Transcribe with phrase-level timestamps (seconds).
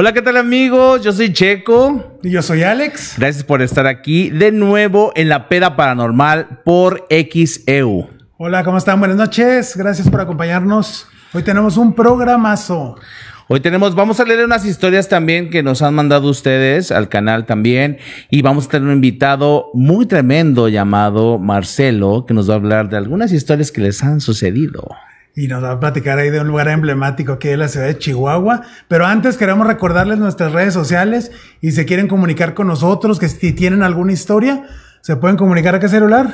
[0.00, 1.02] Hola, ¿qué tal amigos?
[1.02, 2.20] Yo soy Checo.
[2.22, 3.14] Y yo soy Alex.
[3.18, 8.08] Gracias por estar aquí de nuevo en la peda paranormal por XEU.
[8.36, 9.00] Hola, ¿cómo están?
[9.00, 9.76] Buenas noches.
[9.76, 11.08] Gracias por acompañarnos.
[11.32, 12.94] Hoy tenemos un programazo.
[13.48, 17.44] Hoy tenemos, vamos a leer unas historias también que nos han mandado ustedes al canal
[17.44, 17.98] también.
[18.30, 22.88] Y vamos a tener un invitado muy tremendo llamado Marcelo, que nos va a hablar
[22.88, 24.86] de algunas historias que les han sucedido.
[25.34, 27.98] Y nos va a platicar ahí de un lugar emblemático aquí de la ciudad de
[27.98, 28.62] Chihuahua.
[28.88, 33.52] Pero antes queremos recordarles nuestras redes sociales y si quieren comunicar con nosotros, que si
[33.52, 34.64] tienen alguna historia,
[35.00, 36.32] se pueden comunicar a qué celular.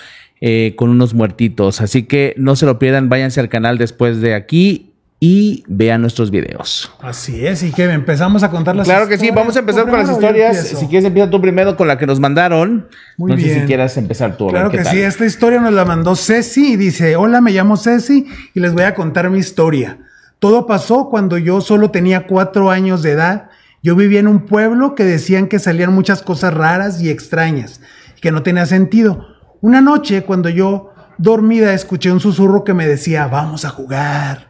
[0.42, 1.82] eh, con unos muertitos.
[1.82, 4.89] Así que no se lo pierdan, váyanse al canal después de aquí
[5.20, 6.90] y vean nuestros videos.
[7.02, 9.90] Así es, y que empezamos a contar las Claro que sí, vamos a empezar ¿Tú
[9.90, 10.68] con las historias.
[10.68, 12.88] Si quieres, empieza tú primero con la que nos mandaron.
[13.18, 13.66] Muy no sé si bien.
[13.66, 14.48] quieras empezar tú.
[14.48, 14.94] Claro que tal.
[14.94, 18.74] sí, esta historia nos la mandó Ceci y dice, hola, me llamo Ceci y les
[18.74, 19.98] voy a contar mi historia.
[20.40, 23.50] Todo pasó cuando yo solo tenía cuatro años de edad.
[23.84, 27.82] Yo vivía en un pueblo que decían que salían muchas cosas raras y extrañas,
[28.22, 29.28] que no tenía sentido.
[29.60, 34.49] Una noche, cuando yo dormida, escuché un susurro que me decía, vamos a jugar.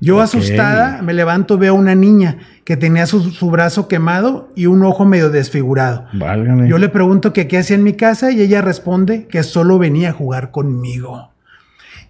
[0.00, 4.66] Yo asustada me levanto, veo a una niña que tenía su, su brazo quemado y
[4.66, 6.06] un ojo medio desfigurado.
[6.12, 6.68] Válgame.
[6.68, 10.10] Yo le pregunto que qué hacía en mi casa y ella responde que solo venía
[10.10, 11.30] a jugar conmigo.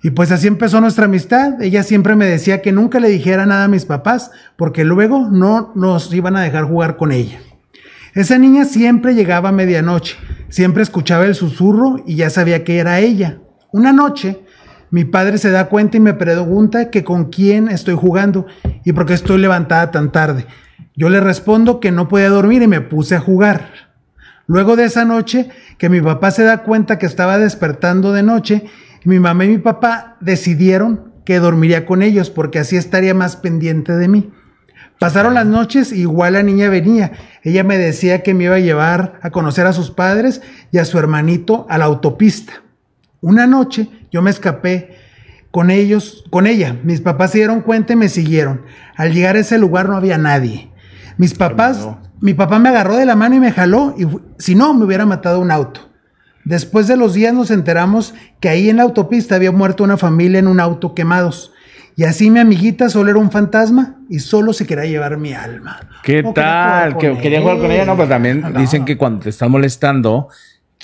[0.05, 1.63] Y pues así empezó nuestra amistad.
[1.63, 5.73] Ella siempre me decía que nunca le dijera nada a mis papás porque luego no
[5.75, 7.39] nos iban a dejar jugar con ella.
[8.15, 10.17] Esa niña siempre llegaba a medianoche,
[10.51, 13.39] siempre escuchaba el susurro y ya sabía que era ella.
[13.73, 14.44] Una noche,
[14.95, 18.47] mi padre se da cuenta y me pregunta que con quién estoy jugando
[18.85, 20.47] y por qué estoy levantada tan tarde.
[20.95, 23.73] Yo le respondo que no podía dormir y me puse a jugar.
[24.47, 28.67] Luego de esa noche, que mi papá se da cuenta que estaba despertando de noche,
[29.03, 33.97] mi mamá y mi papá decidieron que dormiría con ellos porque así estaría más pendiente
[33.97, 34.31] de mí.
[35.01, 37.11] Pasaron las noches igual la niña venía.
[37.43, 40.41] Ella me decía que me iba a llevar a conocer a sus padres
[40.71, 42.64] y a su hermanito a la autopista.
[43.25, 44.97] Una noche yo me escapé
[45.51, 46.77] con ellos, con ella.
[46.85, 48.63] Mis papás se dieron cuenta y me siguieron.
[48.97, 50.71] Al llegar a ese lugar no había nadie.
[51.17, 51.89] Mis papás,
[52.21, 54.07] mi papá me agarró de la mano y me jaló y
[54.39, 55.89] si no me hubiera matado un auto.
[56.45, 60.39] Después de los días nos enteramos que ahí en la autopista había muerto una familia
[60.41, 61.51] en un auto quemados.
[61.97, 65.81] Y así mi amiguita solo era un fantasma y solo se quería llevar mi alma.
[66.03, 66.93] ¿Qué No quería tal?
[66.95, 68.61] jugar con jugar con ella, no, pero también No.
[68.61, 70.29] dicen que cuando te están molestando,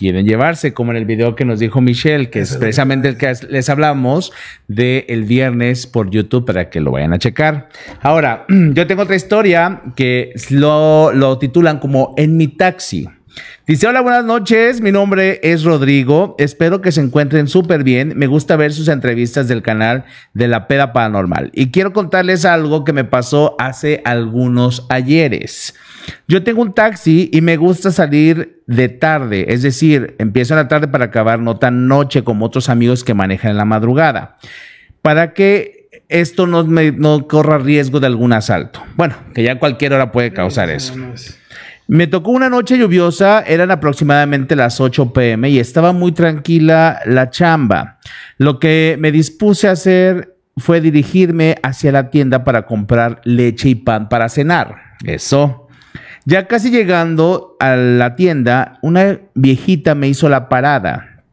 [0.01, 3.31] quieren llevarse, como en el video que nos dijo Michelle, que es precisamente el que
[3.51, 4.33] les hablamos
[4.67, 7.69] de el viernes por YouTube para que lo vayan a checar.
[8.01, 13.11] Ahora, yo tengo otra historia que lo, lo titulan como En mi taxi.
[13.67, 18.27] Dice, hola, buenas noches, mi nombre es Rodrigo, espero que se encuentren súper bien, me
[18.27, 20.05] gusta ver sus entrevistas del canal
[20.35, 25.75] de la peda paranormal y quiero contarles algo que me pasó hace algunos ayeres.
[26.27, 30.69] Yo tengo un taxi y me gusta salir de tarde, es decir, empiezo en la
[30.69, 34.39] tarde para acabar no tan noche como otros amigos que manejan en la madrugada,
[35.03, 38.83] para que esto no, me- no corra riesgo de algún asalto.
[38.97, 40.95] Bueno, que ya cualquier hora puede causar eso.
[41.93, 47.31] Me tocó una noche lluviosa, eran aproximadamente las 8 pm y estaba muy tranquila la
[47.31, 47.99] chamba.
[48.39, 53.75] Lo que me dispuse a hacer fue dirigirme hacia la tienda para comprar leche y
[53.75, 54.77] pan para cenar.
[55.03, 55.67] Eso.
[56.27, 61.25] Ya casi llegando a la tienda, una viejita me hizo la parada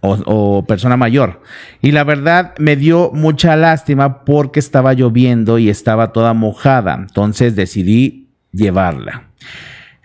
[0.00, 1.40] o, o persona mayor.
[1.80, 6.94] Y la verdad me dio mucha lástima porque estaba lloviendo y estaba toda mojada.
[6.94, 9.28] Entonces decidí llevarla.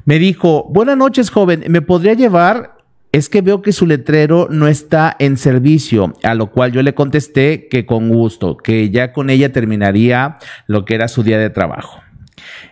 [0.05, 2.77] Me dijo, buenas noches joven, ¿me podría llevar?
[3.11, 6.95] Es que veo que su letrero no está en servicio, a lo cual yo le
[6.95, 11.49] contesté que con gusto, que ya con ella terminaría lo que era su día de
[11.51, 12.01] trabajo.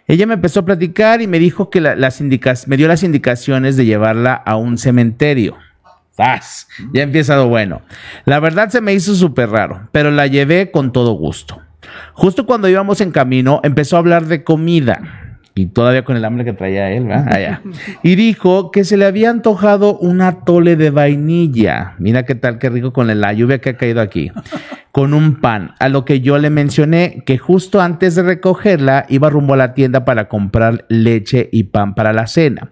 [0.07, 3.03] Ella me empezó a platicar y me dijo que la- las indicas me dio las
[3.03, 5.55] indicaciones de llevarla a un cementerio.
[6.17, 6.67] ¡Zas!
[6.91, 7.83] Ya empieza lo bueno.
[8.25, 11.61] La verdad se me hizo súper raro, pero la llevé con todo gusto.
[12.13, 15.30] Justo cuando íbamos en camino, empezó a hablar de comida.
[15.53, 17.27] Y todavía con el hambre que traía él, ¿verdad?
[17.33, 17.61] Allá.
[18.03, 21.95] Y dijo que se le había antojado un atole de vainilla.
[21.99, 24.31] Mira qué tal, qué rico con la lluvia que ha caído aquí.
[24.91, 25.71] Con un pan.
[25.79, 29.73] A lo que yo le mencioné que justo antes de recogerla iba rumbo a la
[29.73, 32.71] tienda para comprar leche y pan para la cena.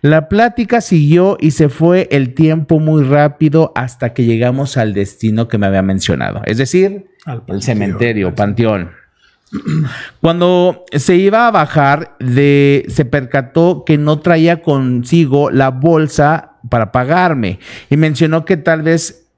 [0.00, 5.48] La plática siguió y se fue el tiempo muy rápido hasta que llegamos al destino
[5.48, 6.42] que me había mencionado.
[6.44, 7.06] Es decir,
[7.48, 8.90] el cementerio, panteón.
[10.20, 16.92] Cuando se iba a bajar, de, se percató que no traía consigo la bolsa para
[16.92, 17.58] pagarme
[17.88, 19.28] y mencionó que tal vez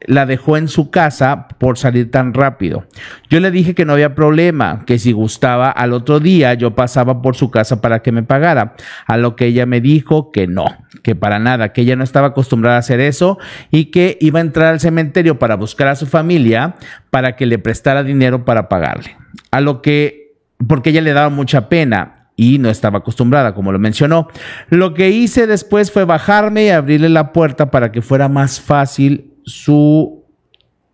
[0.00, 2.86] la dejó en su casa por salir tan rápido.
[3.30, 7.22] Yo le dije que no había problema, que si gustaba al otro día yo pasaba
[7.22, 8.74] por su casa para que me pagara,
[9.06, 10.66] a lo que ella me dijo que no,
[11.02, 13.38] que para nada, que ella no estaba acostumbrada a hacer eso
[13.70, 16.76] y que iba a entrar al cementerio para buscar a su familia
[17.10, 19.16] para que le prestara dinero para pagarle.
[19.50, 20.36] A lo que,
[20.66, 24.28] porque ella le daba mucha pena y no estaba acostumbrada, como lo mencionó.
[24.68, 29.32] Lo que hice después fue bajarme y abrirle la puerta para que fuera más fácil
[29.44, 30.24] su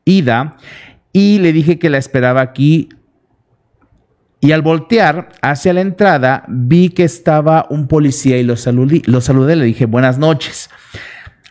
[0.05, 0.57] ida
[1.13, 2.89] y le dije que la esperaba aquí.
[4.41, 9.03] Y al voltear hacia la entrada, vi que estaba un policía y lo saludé.
[9.07, 10.69] Lo saludé, le dije buenas noches.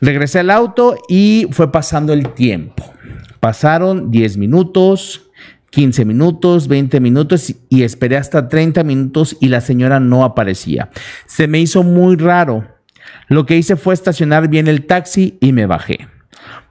[0.02, 2.92] Regresé al auto y fue pasando el tiempo.
[3.40, 5.31] Pasaron 10 minutos,
[5.72, 10.90] 15 minutos, 20 minutos y esperé hasta 30 minutos y la señora no aparecía.
[11.26, 12.68] Se me hizo muy raro.
[13.28, 16.08] Lo que hice fue estacionar bien el taxi y me bajé.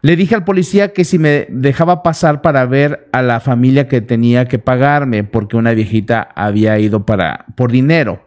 [0.03, 4.01] Le dije al policía que si me dejaba pasar para ver a la familia que
[4.01, 8.27] tenía que pagarme porque una viejita había ido para por dinero.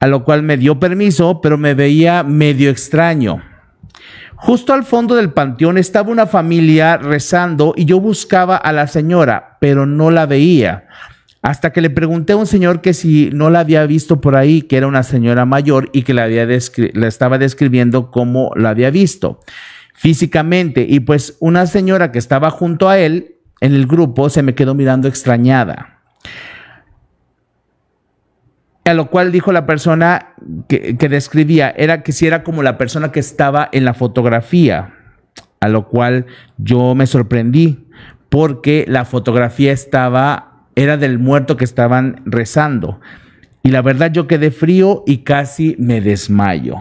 [0.00, 3.42] A lo cual me dio permiso, pero me veía medio extraño.
[4.40, 9.58] Justo al fondo del panteón estaba una familia rezando y yo buscaba a la señora,
[9.60, 10.86] pero no la veía.
[11.42, 14.62] Hasta que le pregunté a un señor que si no la había visto por ahí,
[14.62, 18.90] que era una señora mayor y que la, había la estaba describiendo como la había
[18.90, 19.40] visto
[19.94, 20.86] físicamente.
[20.88, 24.74] Y pues una señora que estaba junto a él en el grupo se me quedó
[24.74, 26.00] mirando extrañada.
[28.88, 30.34] A lo cual dijo la persona
[30.66, 34.94] que, describía, era que si era como la persona que estaba en la fotografía.
[35.60, 36.26] A lo cual
[36.56, 37.86] yo me sorprendí
[38.28, 43.00] porque la fotografía estaba, era del muerto que estaban rezando.
[43.62, 46.76] Y la verdad yo quedé frío y casi me desmayo.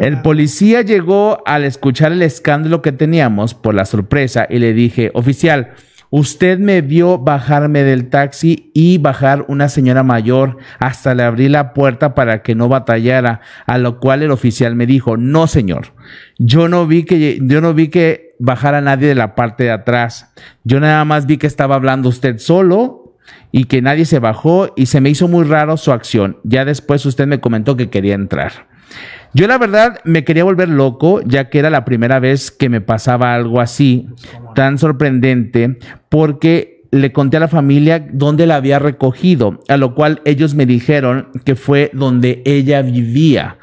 [0.00, 5.10] El policía llegó al escuchar el escándalo que teníamos por la sorpresa y le dije,
[5.14, 5.74] oficial,
[6.10, 11.72] usted me vio bajarme del taxi y bajar una señora mayor hasta le abrí la
[11.72, 15.94] puerta para que no batallara, a lo cual el oficial me dijo, no señor,
[16.38, 20.32] yo no vi que, yo no vi que bajara nadie de la parte de atrás,
[20.64, 23.16] yo nada más vi que estaba hablando usted solo
[23.52, 26.38] y que nadie se bajó y se me hizo muy raro su acción.
[26.44, 28.69] Ya después usted me comentó que quería entrar.
[29.32, 32.80] Yo la verdad me quería volver loco, ya que era la primera vez que me
[32.80, 34.08] pasaba algo así,
[34.54, 40.20] tan sorprendente, porque le conté a la familia dónde la había recogido, a lo cual
[40.24, 43.58] ellos me dijeron que fue donde ella vivía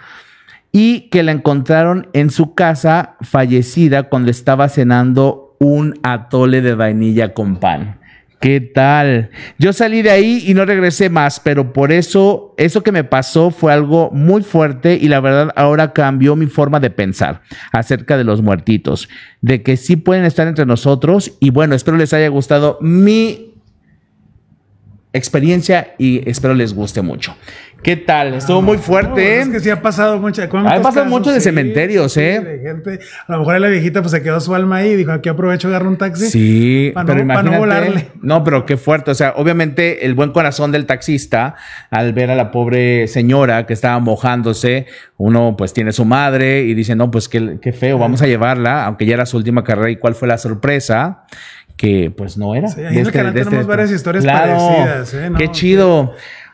[0.71, 7.33] y que la encontraron en su casa fallecida cuando estaba cenando un atole de vainilla
[7.33, 7.96] con pan.
[8.39, 9.31] ¿Qué tal?
[9.57, 13.49] Yo salí de ahí y no regresé más, pero por eso, eso que me pasó
[13.49, 17.41] fue algo muy fuerte y la verdad ahora cambió mi forma de pensar
[17.71, 19.09] acerca de los muertitos,
[19.41, 23.55] de que sí pueden estar entre nosotros y bueno, espero les haya gustado mi
[25.13, 27.35] experiencia y espero les guste mucho.
[27.83, 28.33] ¿Qué tal?
[28.33, 29.39] Estuvo muy fuerte.
[29.39, 30.41] es que sí ha pasado mucho.
[30.41, 32.59] Ha pasado mucho de cementerios, ¿eh?
[32.63, 32.99] gente.
[33.27, 35.69] A lo mejor la viejita pues se quedó su alma ahí y dijo, aquí aprovecho
[35.69, 36.25] de agarrar un taxi.
[36.29, 38.07] Sí, pero imagínate, no volarle.
[38.21, 39.11] No, pero qué fuerte.
[39.11, 41.55] O sea, obviamente el buen corazón del taxista
[41.91, 44.87] al ver a la pobre señora que estaba mojándose,
[45.17, 48.85] uno pues tiene su madre y dice, no, pues qué, qué feo, vamos a llevarla,
[48.85, 49.91] aunque ya era su última carrera.
[49.91, 51.25] ¿Y cuál fue la sorpresa?
[51.77, 52.67] Que pues no era.
[52.67, 55.13] Sí, ahí en el este, tenemos este varias historias parecidas.
[55.13, 55.31] ¿eh?
[55.37, 56.13] qué chido.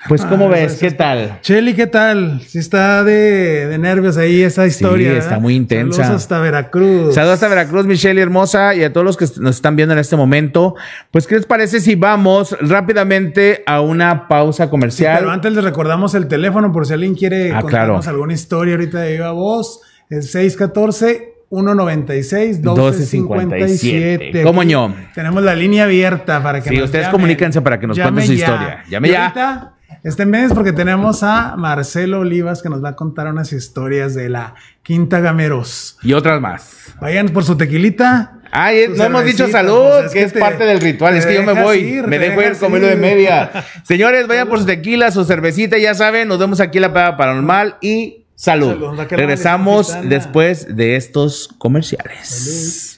[0.09, 0.79] Pues, ¿cómo ah, ves?
[0.79, 1.39] ¿Qué tal?
[1.41, 2.41] Cheli, ¿qué tal?
[2.45, 5.11] Sí está de, nervios ahí esa historia.
[5.11, 6.03] Sí, está muy intensa.
[6.03, 7.15] Saludos hasta Veracruz.
[7.15, 10.17] Saludos hasta Veracruz, Michelle hermosa, y a todos los que nos están viendo en este
[10.17, 10.75] momento.
[11.09, 15.19] Pues, ¿qué les parece si vamos rápidamente a una pausa comercial?
[15.19, 18.99] pero antes les recordamos el teléfono por si alguien quiere ah, contarnos alguna historia ahorita
[18.99, 19.79] de viva voz.
[20.09, 24.43] El 614 196 1257.
[24.43, 24.95] ¿Cómo ño?
[25.13, 28.83] Tenemos la línea abierta para que Sí, ustedes comuníquense para que nos cuenten su historia.
[28.89, 29.73] Llame ya.
[30.03, 34.29] este mes porque tenemos a Marcelo Olivas que nos va a contar unas historias de
[34.29, 35.97] la Quinta Gameros.
[36.01, 36.95] Y otras más.
[36.99, 38.39] Vayan por su tequilita.
[38.51, 41.15] Ay, no hemos dicho salud, pues que, es parte del ritual.
[41.15, 43.51] Es que yo me voy, me dejo ir comiendo de media.
[43.83, 46.27] Señores, vayan por su tequila, su cervecita, ya saben.
[46.27, 48.97] Nos vemos aquí en la Pega Paranormal y salud.
[49.09, 52.92] Regresamos después de estos comerciales.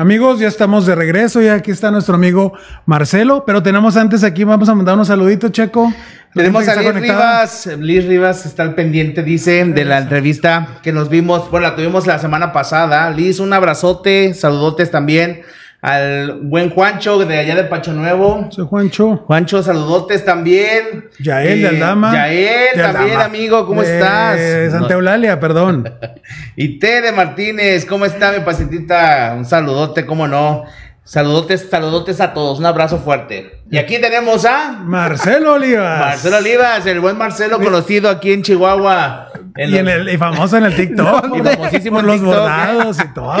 [0.00, 2.54] Amigos, ya estamos de regreso y aquí está nuestro amigo
[2.86, 5.92] Marcelo, pero tenemos antes aquí, vamos a mandar unos saluditos, Checo.
[6.32, 11.10] Tenemos a Liz Rivas, Liz Rivas está al pendiente, dice, de la entrevista que nos
[11.10, 13.10] vimos, bueno, la tuvimos la semana pasada.
[13.10, 15.42] Liz, un abrazote, saludotes también
[15.82, 18.48] al buen Juancho de allá de Pacho Nuevo.
[18.50, 19.16] Soy Juancho.
[19.26, 21.08] Juancho, saludotes también.
[21.18, 22.12] Yael de eh, Aldama.
[22.12, 24.38] Yael también, amigo, ¿cómo estás?
[24.70, 25.90] Santa Eulalia, perdón.
[26.56, 29.34] y Tere Martínez, ¿cómo está mi pacientita?
[29.36, 30.64] Un saludote, ¿cómo no?
[31.02, 33.62] Saludotes, saludotes a todos, un abrazo fuerte.
[33.70, 35.98] Y aquí tenemos a Marcelo Olivas.
[35.98, 39.30] Marcelo Olivas, el buen Marcelo conocido aquí en Chihuahua.
[39.56, 41.36] Y, en el, y famoso en el TikTok.
[41.36, 43.34] y famosísimo por los bordados y todo.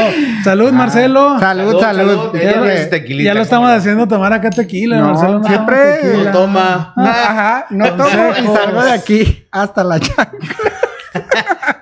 [0.44, 1.38] Salud, Marcelo.
[1.38, 2.32] Salud, salud.
[2.34, 5.00] Ya, lo estamos haciendo tomar acá tequila.
[5.00, 6.94] Marcelo siempre toma.
[6.96, 10.30] ajá, no tomo y salgo de aquí hasta la chancla.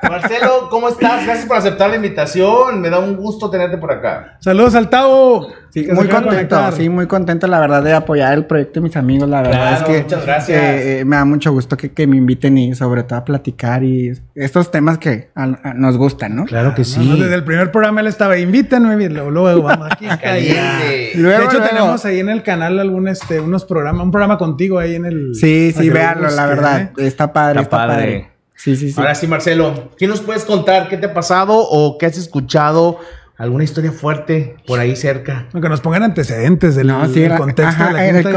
[0.02, 1.24] Marcelo, ¿cómo estás?
[1.24, 2.80] Gracias por aceptar la invitación.
[2.80, 4.36] Me da un gusto tenerte por acá.
[4.40, 5.48] Saludos al Tavo.
[5.70, 9.28] Sí, muy contento, sí, muy contento, la verdad, de apoyar el proyecto de mis amigos.
[9.28, 10.62] La verdad es que muchas gracias.
[10.62, 14.70] Eh, me da mucho gusto que, me inviten y sobre todo a platicar y estos
[14.70, 15.30] temas que
[15.74, 16.44] nos gustan, ¿no?
[16.46, 17.18] Claro que sí.
[17.20, 20.06] desde el primer programa él estaba, invítenme, luego, luego vamos aquí.
[20.06, 24.94] de hecho, tenemos ahí en el canal algún, este, unos programas, un programa contigo ahí
[24.94, 25.34] en el...
[25.34, 26.80] Sí, sí, véanlo, la verdad.
[26.80, 27.06] ¿eh?
[27.06, 28.37] Está padre, está, padre.
[28.58, 29.00] Sí, sí, sí.
[29.00, 30.88] Ahora sí, Marcelo, ¿qué nos puedes contar?
[30.88, 32.98] ¿Qué te ha pasado o qué has escuchado?
[33.36, 35.46] ¿Alguna historia fuerte por ahí cerca?
[35.52, 38.32] Que nos pongan antecedentes del, contexto de la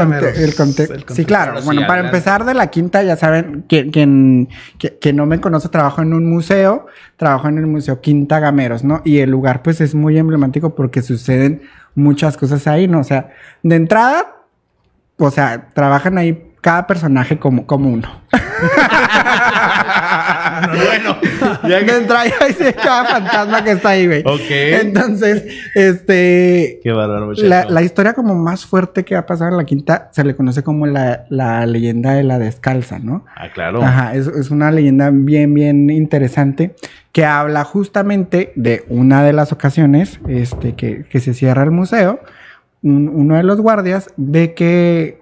[0.54, 0.86] quinta.
[1.08, 1.60] sí, claro.
[1.64, 4.48] bueno, para empezar de la quinta, ya saben, quien,
[4.78, 6.86] que, no me conoce, trabajo en un museo,
[7.16, 9.02] trabajo en el Museo Quinta Gameros, ¿no?
[9.04, 11.62] Y el lugar, pues, es muy emblemático porque suceden
[11.96, 13.00] muchas cosas ahí, ¿no?
[13.00, 13.30] O sea,
[13.64, 14.36] de entrada,
[15.16, 18.08] o sea, trabajan ahí cada personaje como, como uno.
[20.66, 21.16] bueno,
[21.68, 22.30] ya que entra ahí
[22.82, 24.20] cada fantasma que está ahí, güey.
[24.20, 24.50] Ok.
[24.50, 26.80] Entonces, este.
[26.82, 30.24] Qué bárbaro, la, la, historia como más fuerte que ha pasado en la quinta se
[30.24, 33.24] le conoce como la, la leyenda de la descalza, ¿no?
[33.36, 33.82] Ah, claro.
[33.82, 36.74] Ajá, es, es una leyenda bien, bien interesante
[37.12, 42.20] que habla justamente de una de las ocasiones este, que, que se cierra el museo.
[42.82, 45.21] uno de los guardias ve que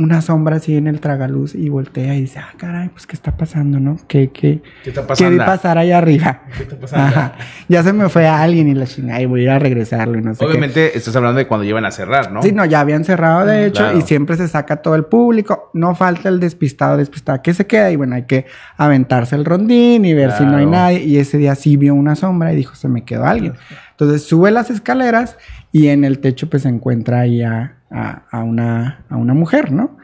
[0.00, 3.36] una sombra así en el tragaluz y voltea y dice, ah, caray, pues, ¿qué está
[3.36, 3.98] pasando, no?
[4.08, 5.30] ¿Qué, qué, ¿Qué está pasando?
[5.30, 6.42] ¿Qué vi pasar allá arriba?
[6.56, 7.32] ¿Qué está pasando?
[7.68, 10.18] Ya se me fue a alguien y la chingada y voy a ir a regresarlo
[10.18, 12.42] y no sé Obviamente estás hablando de cuando llevan a cerrar, ¿no?
[12.42, 15.70] Sí, no, ya habían cerrado, de mm, hecho, y siempre se saca todo el público.
[15.74, 18.46] No falta el despistado, despistado que se queda y bueno, hay que
[18.78, 21.00] aventarse el rondín y ver si no hay nadie.
[21.00, 23.52] Y ese día sí vio una sombra y dijo, se me quedó alguien.
[23.90, 25.36] Entonces sube las escaleras
[25.72, 27.42] y en el techo pues se encuentra ahí
[27.90, 29.98] a, a, una, a una mujer, ¿no?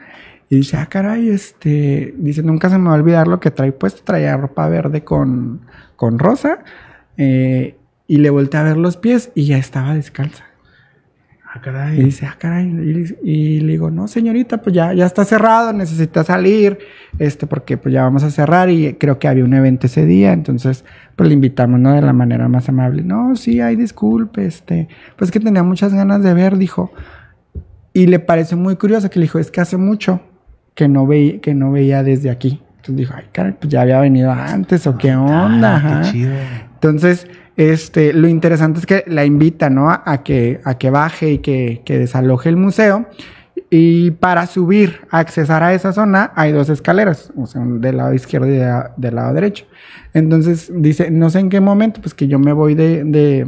[0.49, 3.73] Y dice, ah, caray, este, dice, nunca se me va a olvidar lo que trae
[3.73, 5.61] puesto, traía ropa verde con,
[5.97, 6.59] con rosa,
[7.17, 7.75] eh,
[8.07, 10.45] y le volteé a ver los pies y ya estaba descalza.
[11.43, 11.99] Ah, caray.
[11.99, 12.67] Y dice, ah, caray,
[13.23, 16.77] y, le digo, no, señorita, pues ya, ya está cerrado, necesita salir,
[17.19, 20.31] este, porque pues ya vamos a cerrar y creo que había un evento ese día,
[20.31, 20.85] entonces,
[21.17, 21.93] pues le invitamos, ¿no?
[21.93, 23.03] De la manera más amable.
[23.03, 26.93] No, sí, ay, disculpe, este, pues que tenía muchas ganas de ver, dijo.
[27.97, 30.21] Y le pareció muy curioso que le dijo, es que hace mucho
[30.75, 32.61] que no, veía, que no veía desde aquí.
[32.75, 36.03] Entonces dijo, ay, caray, pues ya había venido antes o qué onda.
[36.03, 36.31] qué chido.
[36.75, 37.25] Entonces,
[37.55, 39.89] este, lo interesante es que la invita, ¿no?
[39.89, 43.07] A, que, a que baje y que, que desaloje el museo.
[43.71, 48.45] Y para subir, accesar a esa zona, hay dos escaleras, o sea, del lado izquierdo
[48.45, 48.59] y
[48.97, 49.65] del lado derecho.
[50.13, 53.47] Entonces dice, no sé en qué momento, pues que yo me voy de, de,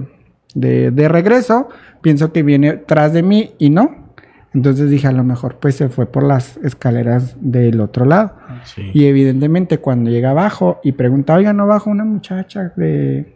[0.55, 1.69] de, de regreso,
[2.01, 4.08] pienso que viene tras de mí y no,
[4.53, 8.33] entonces dije, a lo mejor pues se fue por las escaleras del otro lado.
[8.93, 13.35] Y evidentemente cuando llega abajo y pregunta, oiga, ¿no bajo una muchacha de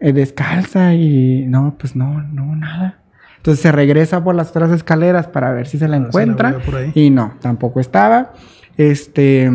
[0.00, 0.94] eh, descalza?
[0.94, 2.98] Y no, pues no, no, nada.
[3.36, 6.56] Entonces se regresa por las otras escaleras para ver si se la encuentra.
[6.94, 8.32] y no, tampoco estaba.
[8.76, 9.50] este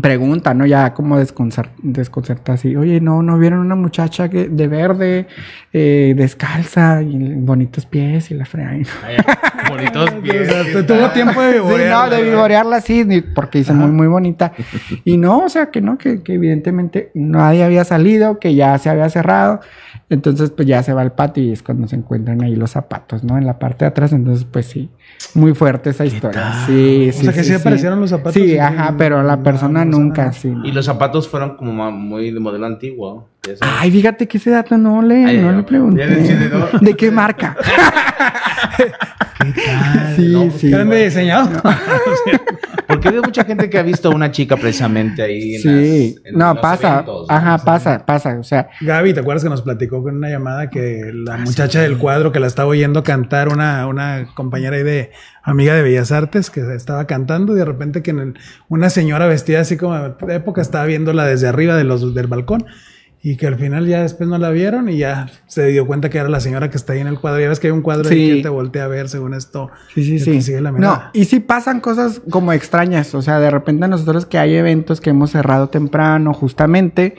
[0.00, 0.64] pregunta, ¿no?
[0.66, 5.26] Ya como desconcer- desconcerta así, oye, no, no vieron una muchacha que, de verde,
[5.72, 8.70] eh, descalza y bonitos pies y la frega.
[9.68, 12.16] Bonitos O sea, te tuvo tiempo de Sí, no, vivorearla.
[12.16, 14.52] de vivorearla así, ni- porque dice muy, muy bonita.
[15.04, 18.88] Y no, o sea, que no, que, que evidentemente nadie había salido, que ya se
[18.90, 19.60] había cerrado.
[20.10, 23.24] Entonces, pues ya se va al patio y es cuando se encuentran ahí los zapatos,
[23.24, 23.38] ¿no?
[23.38, 24.12] En la parte de atrás.
[24.12, 24.90] Entonces, pues sí,
[25.34, 26.52] muy fuerte esa historia.
[26.66, 27.20] Sí, sí.
[27.20, 30.52] O sea, que sí aparecieron los zapatos Sí, ajá, pero la persona no nunca, sí.
[30.64, 33.28] Y los zapatos fueron como muy de modelo antiguo.
[33.60, 36.00] Ay, fíjate que ese dato no le, Ay, no le pregunté.
[36.00, 36.66] Ya decide, ¿no?
[36.80, 36.94] ¿De
[39.54, 40.12] qué marca?
[40.16, 40.72] sí, No, sí.
[40.72, 41.62] ¿Eran de diseñado?
[42.86, 45.54] Porque veo mucha gente que ha visto a una chica precisamente ahí.
[45.54, 46.92] En Sí, las- en no, los pasa.
[46.94, 47.34] eventos, ¿no?
[47.34, 48.38] Ajá, pasa, pasa.
[48.38, 51.80] O sea, Gaby, ¿te acuerdas que nos platicó con una llamada que Ah, la muchacha
[51.80, 55.10] del cuadro que la estaba oyendo cantar, una, una compañera ahí de
[55.42, 58.34] amiga de Bellas Artes que estaba cantando y de repente que en el-
[58.68, 62.66] una señora vestida así como de época estaba viéndola desde arriba de los, del balcón
[63.24, 66.18] y que al final ya después no la vieron y ya se dio cuenta que
[66.18, 67.40] era la señora que está ahí en el cuadro.
[67.40, 68.36] Ya ves que hay un cuadro ahí Sí.
[68.36, 69.70] que te voltea a ver según esto.
[69.94, 70.32] Sí, sí, sí.
[70.32, 73.14] te sigue la no, y sí pasan cosas como extrañas.
[73.14, 77.14] O sea, de repente nosotros que hay eventos que hemos cerrado temprano, justamente,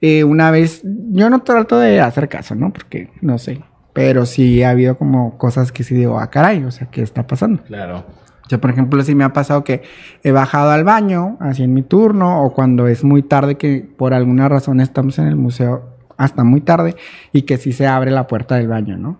[0.00, 2.72] eh, una vez, yo no trato de hacer caso, ¿no?
[2.72, 3.60] Porque no sé.
[3.92, 7.28] Pero sí ha habido como cosas que sí digo, ah, caray, o sea, ¿qué está
[7.28, 7.62] pasando?
[7.62, 8.04] Claro.
[8.46, 9.82] O sea, por ejemplo, sí me ha pasado que
[10.22, 14.12] he bajado al baño, así en mi turno, o cuando es muy tarde que por
[14.12, 16.94] alguna razón estamos en el museo hasta muy tarde
[17.32, 19.18] y que sí se abre la puerta del baño, ¿no?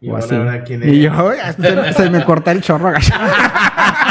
[0.00, 0.34] Y O así.
[0.34, 1.12] ahora, ¿quién Y yo,
[1.60, 2.92] se, se me corta el chorro.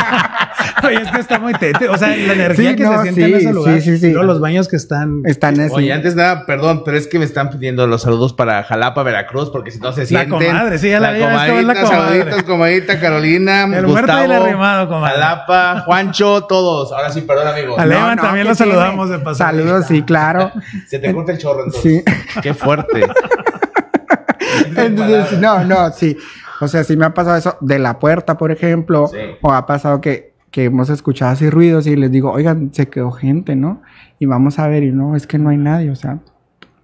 [0.84, 1.88] Oye, es que está muy tete.
[1.90, 3.74] O sea, la energía Sí, que no, se siente en sí, ese lugar.
[3.82, 4.12] sí, sí, sí.
[4.12, 5.22] Los baños que están.
[5.26, 5.74] Están así.
[5.74, 9.50] Oye, antes nada, perdón, pero es que me están pidiendo los saludos para Jalapa, Veracruz,
[9.50, 10.30] porque si no se sienten.
[10.30, 11.88] comadre, sí, ya la- la comadrita, comadre.
[12.20, 15.14] saluditos, comadita, Carolina, El muerto y el Gustavo, arrimado, comadre.
[15.16, 16.92] Jalapa, Juancho, todos.
[16.92, 17.80] Ahora sí, perdón, amigos.
[17.80, 18.72] A Levan también ¿qué lo tiene?
[18.74, 19.36] saludamos de paso.
[19.38, 20.52] Saludos, sí, claro.
[20.88, 22.04] Se te corta el chorro entonces.
[22.06, 22.40] Sí.
[22.42, 23.06] Qué fuerte.
[24.76, 26.18] Entonces, no, no, sí.
[26.60, 29.08] O sea, sí me ha pasado eso de la puerta, por ejemplo.
[29.08, 29.18] Sí.
[29.42, 33.12] O ha pasado que, que hemos escuchado así ruidos y les digo, oigan, se quedó
[33.12, 33.82] gente, ¿no?
[34.20, 36.20] Y vamos a ver, y no, es que no hay nadie, o sea,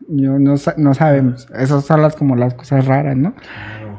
[0.08, 1.48] yo no, sa- no sabemos.
[1.54, 3.34] Esas son las como las cosas raras, ¿no?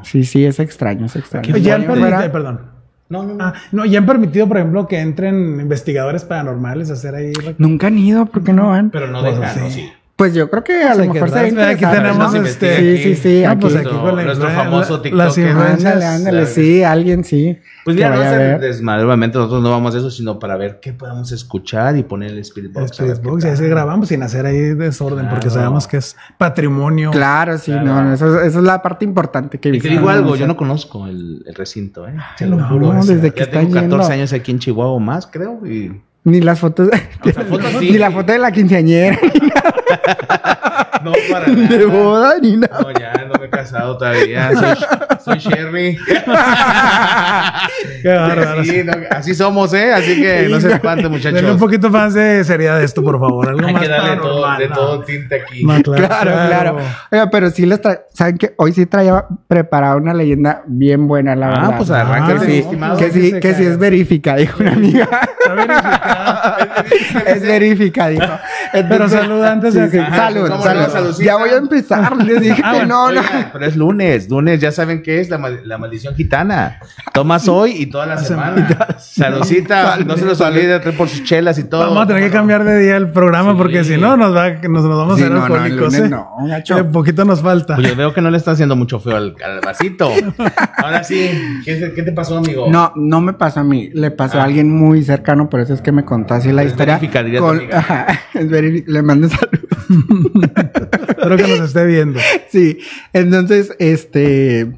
[0.01, 1.55] Sí, sí, es extraño, es extraño.
[1.57, 2.61] Ya han permitido, perdón.
[3.09, 3.43] No, no, no.
[3.43, 7.33] Ah, no, ya han permitido, por ejemplo, que entren investigadores paranormales a hacer ahí.
[7.57, 8.91] Nunca han ido, ¿por qué no van?
[8.91, 9.89] Pero no Pues dejan, sí.
[10.19, 12.41] Pues yo creo que a Pues lo mejor atrás, sería aquí tenemos ¿no?
[12.45, 13.41] este- Sí, sí, sí.
[13.45, 13.61] No, aquí.
[13.61, 15.25] pues aquí con la Nuestro famoso TikToker.
[15.25, 15.93] las influencias.
[15.93, 17.57] Ándale, ándale, sí, alguien sí.
[17.85, 20.91] Pues mira, no es desmadre, obviamente nosotros no vamos a eso, sino para ver qué
[20.93, 22.99] podemos escuchar y poner el Spirit El Box.
[22.99, 25.61] ver Spirit Box, y así grabamos sin hacer ahí desorden, porque Claro.
[25.61, 27.11] sabemos que es patrimonio.
[27.11, 27.85] Claro, sí, Claro.
[28.03, 31.07] no, eso, eso es la parte importante que Y te digo algo, yo no conozco
[31.07, 32.13] el, el recinto, ¿eh?
[32.37, 32.93] Te lo no, juro.
[33.05, 34.03] desde que ya tengo 14 yendo.
[34.05, 35.65] años aquí en Chihuahua o más, creo.
[35.65, 35.93] Y...
[36.25, 36.89] Ni las fotos,
[37.81, 39.17] ni la foto de la quinceañera,
[41.01, 41.97] No, para ni de nada.
[41.97, 42.79] boda, ni nada.
[42.81, 44.51] No, ya no me he casado todavía.
[44.53, 44.75] Soy,
[45.23, 45.97] soy Sherry.
[48.01, 48.63] Qué bárbaro.
[48.65, 49.93] Sí, no, así somos, ¿eh?
[49.93, 51.33] Así que no se espanten, muchachos.
[51.35, 53.47] Denle un poquito más de seriedad de esto, por favor.
[53.49, 54.75] Algo Hay más que darle todo, de ¿no?
[54.75, 55.63] todo tinte aquí.
[55.63, 56.77] No, Claro, claro.
[57.11, 58.01] Oiga, pero sí les tra...
[58.13, 61.77] ¿Saben que Hoy sí traía preparada una leyenda bien buena, la Ah, verdad.
[61.77, 62.97] pues que mi sí, estimado.
[62.97, 65.07] que sí, que sí es verifica, dijo una amiga.
[65.39, 67.25] Está verificado.
[67.25, 68.25] es verifica, dijo.
[68.73, 71.19] Pero salud antes que- Ajá, Salud, ¿cómo no?
[71.19, 72.17] Ya voy a empezar.
[72.23, 73.27] Les dije Ah, que bueno, no, no.
[73.53, 76.79] Pero es lunes, lunes, ya saben qué es la, mal- la maldición gitana.
[77.13, 78.67] Tomas hoy y toda la semana.
[78.99, 81.81] Saludcita, no se los olvide por sus chelas y todo.
[81.81, 84.83] Vamos a tener que cambiar de día el programa porque si no nos, va, nos,
[84.83, 85.93] nos vamos Sí, a ser no, no, alcohólicos.
[85.93, 86.09] lunes ¿eh?
[86.09, 86.77] no.
[86.77, 87.75] Eh, poquito nos falta.
[87.75, 90.09] Pues yo veo que no le está haciendo mucho feo al, al vasito.
[90.77, 91.29] Ahora sí,
[91.65, 92.67] ¿qué, te- qué te pasó, amigo?
[92.69, 94.41] No, no me pasó a mí, le pasó Ah.
[94.41, 96.95] a alguien muy cercano, por eso es que me contó así la Es historia.
[96.95, 97.77] amiga.
[97.79, 98.47] Ajá, es
[98.87, 99.59] le mando saludos.
[101.09, 102.19] Espero que nos esté viendo.
[102.49, 102.79] Sí,
[103.13, 104.71] entonces, este,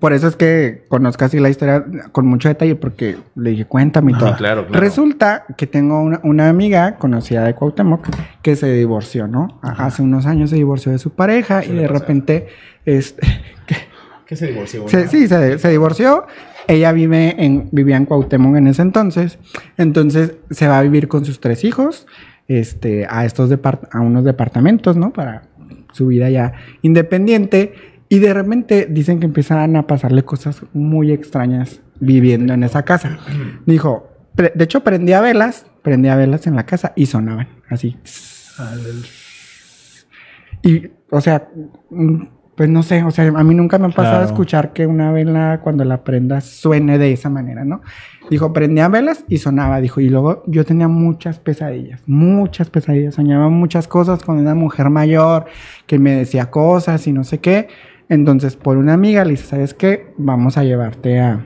[0.00, 4.12] por eso es que conozco así la historia con mucho detalle, porque le dije, cuéntame
[4.12, 4.36] y Ah, todo.
[4.36, 4.80] claro, claro.
[4.80, 8.06] Resulta que tengo una, una amiga conocida de Cuauhtémoc
[8.42, 9.60] que se divorció, ¿no?
[9.62, 12.48] Hace unos años se divorció de su pareja y de repente,
[12.84, 13.26] este,
[14.26, 14.88] ¿Qué se divorció?
[14.88, 16.26] se- sí, se, se divorció.
[16.66, 19.38] Ella vive en, vivía en Cuauhtémoc en ese entonces.
[19.76, 22.06] Entonces se va a vivir con sus tres hijos
[22.48, 25.12] este, a, estos depart- a unos departamentos, ¿no?
[25.12, 25.42] Para
[25.92, 26.52] su vida ya
[26.82, 27.74] independiente.
[28.08, 33.18] Y de repente dicen que empiezan a pasarle cosas muy extrañas viviendo en esa casa.
[33.66, 37.96] Dijo, de hecho prendía velas, prendía velas en la casa y sonaban así.
[40.62, 41.48] Y, o sea,
[42.56, 44.26] pues no sé, o sea, a mí nunca me ha pasado Claro.
[44.26, 47.80] escuchar que una vela cuando la prenda suene de esa manera, ¿no?
[48.30, 53.48] Dijo, prendía velas y sonaba, dijo, y luego yo tenía muchas pesadillas, muchas pesadillas, soñaba
[53.48, 55.46] muchas cosas con una mujer mayor
[55.86, 57.68] que me decía cosas y no sé qué.
[58.08, 60.12] Entonces, por una amiga le dice, ¿sabes qué?
[60.16, 61.44] Vamos a llevarte a,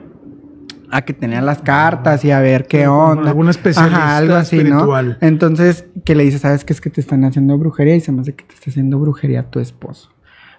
[0.91, 3.29] a que tenía las cartas y a ver qué onda.
[3.31, 5.19] Algún especialista algo así, espiritual.
[5.21, 5.27] ¿no?
[5.27, 6.73] Entonces, que le dice, ¿sabes qué?
[6.75, 9.45] Es que te están haciendo brujería y se me hace que te está haciendo brujería
[9.51, 10.11] tu esposo.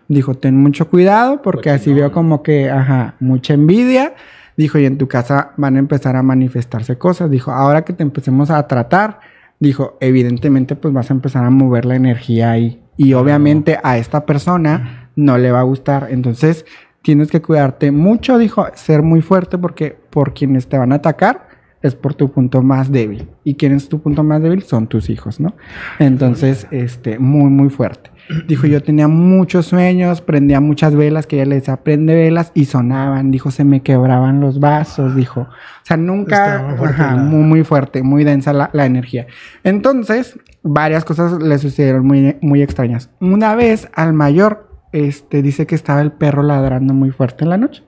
[0.10, 4.16] Dijo, ten mucho cuidado porque así veo como que, ajá, mucha envidia.
[4.58, 7.32] Dijo, y en tu casa van a empezar a manifestarse cosas.
[7.32, 9.20] Dijo, ahora que te empecemos a tratar,
[9.60, 12.82] dijo, evidentemente pues vas a empezar a mover la energía ahí.
[12.98, 16.08] Y obviamente a esta persona no le va a gustar.
[16.10, 16.66] Entonces,
[17.04, 21.48] tienes que cuidarte mucho, dijo, ser muy fuerte porque por quienes te van a atacar
[21.82, 23.30] es por tu punto más débil.
[23.44, 24.64] ¿Y quién es tu punto más débil?
[24.64, 25.56] Son tus hijos, ¿no?
[26.00, 28.10] Entonces, este, muy, muy fuerte.
[28.48, 32.66] Dijo, yo tenía muchos sueños, prendía muchas velas, que ella le decía, prende velas, y
[32.66, 33.32] sonaban.
[33.32, 35.42] Dijo, se me quebraban los vasos, dijo.
[35.42, 39.26] O sea, nunca, ajá, muy, muy fuerte, muy densa la, la energía.
[39.64, 43.10] Entonces, varias cosas le sucedieron muy, muy extrañas.
[43.20, 47.58] Una vez al mayor, este, dice que estaba el perro ladrando muy fuerte en la
[47.58, 47.84] noche.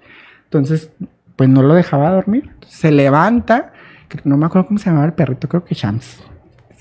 [0.46, 0.90] Entonces,
[1.36, 2.50] pues no lo dejaba dormir.
[2.68, 3.74] Se levanta,
[4.24, 6.31] no me acuerdo cómo se llamaba el perrito, creo que Shams.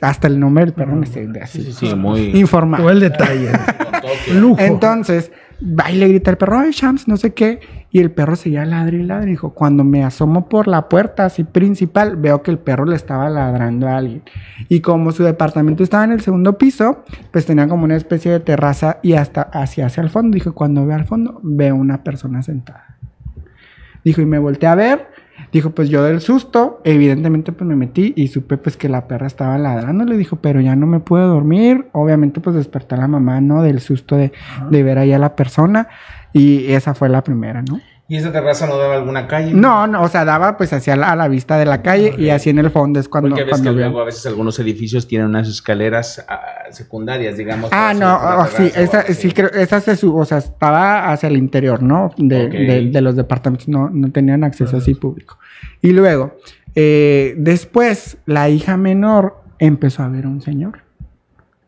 [0.01, 1.63] Hasta el nombre del perro de así.
[1.63, 2.39] Sí, sí, muy.
[2.39, 2.85] Informado.
[2.85, 3.51] Todo el detalle.
[4.33, 4.61] Lujo.
[4.61, 5.31] Entonces,
[5.63, 7.61] va y le grita el perro, ay, Shams, no sé qué.
[7.93, 9.31] Y el perro seguía ladre y ladre.
[9.31, 13.29] Dijo, cuando me asomo por la puerta así principal, veo que el perro le estaba
[13.29, 14.23] ladrando a alguien.
[14.69, 18.41] Y como su departamento estaba en el segundo piso, pues tenía como una especie de
[18.41, 20.35] terraza y hasta hacia, hacia el fondo.
[20.35, 22.97] Dijo, cuando veo al fondo, veo una persona sentada.
[24.05, 25.10] Dijo, y me volteé a ver.
[25.53, 29.27] Dijo, pues yo del susto, evidentemente pues me metí y supe pues que la perra
[29.27, 30.05] estaba ladrando.
[30.05, 31.89] Le dijo, pero ya no me pude dormir.
[31.93, 33.63] Obviamente pues despertó a la mamá, ¿no?
[33.63, 34.33] Del susto de,
[34.71, 35.89] de ver ahí a la persona.
[36.33, 37.81] Y esa fue la primera, ¿no?
[38.11, 39.55] ¿Y esa terraza no daba alguna calle?
[39.55, 42.31] No, no, o sea, daba pues hacia la, a la vista de la calle y
[42.31, 43.29] así en el fondo es cuando...
[43.31, 43.87] Porque que veo.
[43.87, 46.41] luego a veces algunos edificios tienen unas escaleras ah,
[46.73, 47.71] secundarias, digamos.
[47.73, 49.15] Ah, no, oh, sí, terraza esa, algo así.
[49.15, 52.11] sí, creo, esa se su, o sea, estaba hacia el interior, ¿no?
[52.17, 52.51] De, Ok.
[52.53, 55.39] de- de los departamentos, no, no tenían acceso así público.
[55.81, 56.37] Y luego,
[56.75, 60.81] eh, después, la hija menor empezó a ver a un señor,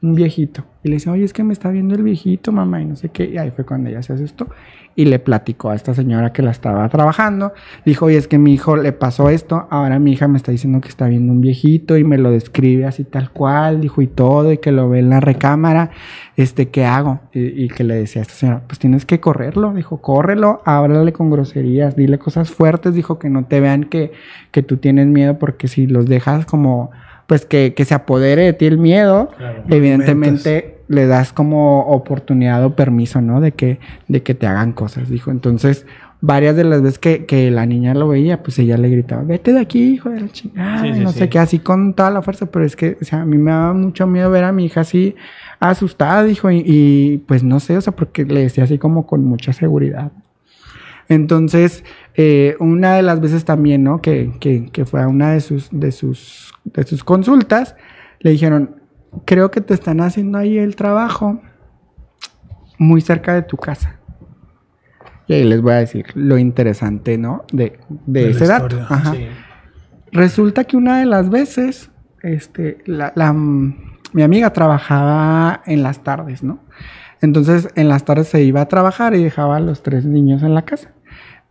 [0.03, 2.87] un viejito, y le dice, oye, es que me está viendo el viejito, mamá, y
[2.87, 4.49] no sé qué, y ahí fue cuando ella se asustó,
[4.95, 7.53] y le platicó a esta señora que la estaba trabajando,
[7.85, 10.81] dijo, oye, es que mi hijo le pasó esto, ahora mi hija me está diciendo
[10.81, 14.53] que está viendo un viejito, y me lo describe así tal cual, dijo, y todo,
[14.53, 15.91] y que lo ve en la recámara,
[16.37, 17.21] este, ¿qué hago?
[17.33, 21.13] Y, y que le decía a esta señora, pues tienes que correrlo, dijo, córrelo, háblale
[21.13, 24.13] con groserías, dile cosas fuertes, dijo, que no te vean que,
[24.51, 26.91] que tú tienes miedo, porque si los dejas como,
[27.33, 29.31] pues que, que se apodere de ti el miedo,
[29.71, 33.41] evidentemente le das como oportunidad o permiso, ¿no?
[33.41, 35.31] De que, de que te hagan cosas, dijo.
[35.31, 35.87] Entonces,
[36.21, 39.55] varias de las veces que, que la niña lo veía, pues ella le gritaba, vete
[39.55, 41.21] de aquí, hijo de la chingada, Sí, y sí, no sí.
[41.21, 43.51] sé qué, así con toda la fuerza, pero es que, o sea, a mí me
[43.51, 45.15] daba mucho miedo ver a mi hija así
[45.59, 49.25] asustada, dijo, y, y, pues no sé, o sea, porque le decía así como con
[49.25, 50.13] mucha seguridad.
[51.13, 54.01] Entonces, eh, una de las veces también, ¿no?
[54.01, 57.77] Que, que, que fue a una de sus, de, sus, de sus consultas,
[58.21, 58.77] le dijeron,
[59.27, 61.41] creo que te están haciendo ahí el trabajo
[62.79, 63.99] muy cerca de tu casa.
[65.29, 67.45] Y ahí les voy a decir lo interesante, ¿no?
[67.53, 68.81] De, de ese dato.
[68.81, 69.13] Ajá.
[69.13, 69.27] Sí.
[70.13, 71.91] Resulta que una de las veces,
[72.23, 76.61] este, la, la, mi amiga trabajaba en las tardes, ¿no?
[77.21, 80.55] Entonces, en las tardes se iba a trabajar y dejaba a los tres niños en
[80.55, 80.92] la casa.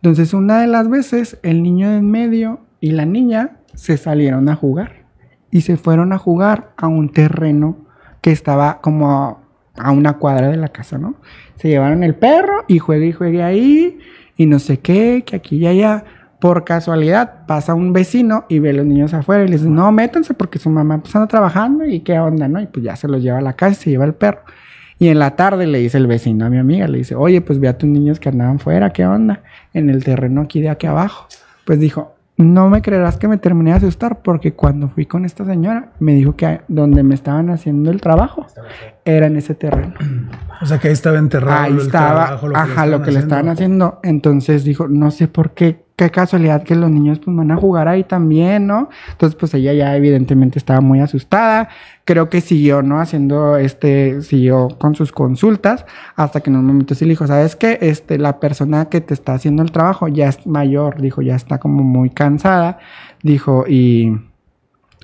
[0.02, 4.48] Entonces, una de las veces, el niño de en medio y la niña se salieron
[4.48, 5.04] a jugar.
[5.52, 7.76] Y se fueron a jugar a un terreno
[8.20, 9.40] que estaba como
[9.76, 11.14] a, una cuadra de la casa, ¿no?
[11.54, 14.00] Se llevaron el perro y juegue y juegue ahí
[14.36, 16.04] y no sé qué, que aquí y allá.
[16.40, 19.92] Por casualidad pasa un vecino y ve a los niños afuera y les dice, no,
[19.92, 22.60] métanse porque su mamá pues anda trabajando y qué onda, ¿no?
[22.60, 24.40] Y pues ya se los lleva a la casa y se lleva el perro.
[25.02, 27.58] Y en la tarde le dice el vecino a mi amiga, le dice, oye, pues
[27.58, 29.42] ve a tus niños que andaban fuera, ¿qué onda?
[29.74, 31.26] En el terreno aquí de aquí abajo.
[31.64, 35.44] Pues dijo, no me creerás que me terminé de asustar porque cuando fui con esta
[35.44, 38.46] señora me dijo que donde me estaban haciendo el trabajo
[39.04, 39.92] era en ese terreno.
[40.60, 41.62] O sea que ahí estaba enterrado.
[41.62, 43.98] Ahí el estaba, trabajo, ajá, estaban lo que le estaban haciendo.
[44.04, 47.88] Entonces dijo, no sé por qué, qué casualidad que los niños pues van a jugar
[47.88, 48.88] ahí también, ¿no?
[49.10, 51.68] Entonces pues ella ya evidentemente estaba muy asustada.
[52.04, 53.00] Creo que siguió, ¿no?
[53.00, 57.56] Haciendo este, siguió con sus consultas hasta que en un momento sí le dijo, ¿sabes
[57.56, 57.78] qué?
[57.80, 61.58] Este, la persona que te está haciendo el trabajo ya es mayor, dijo, ya está
[61.58, 62.78] como muy cansada,
[63.22, 64.31] dijo, y...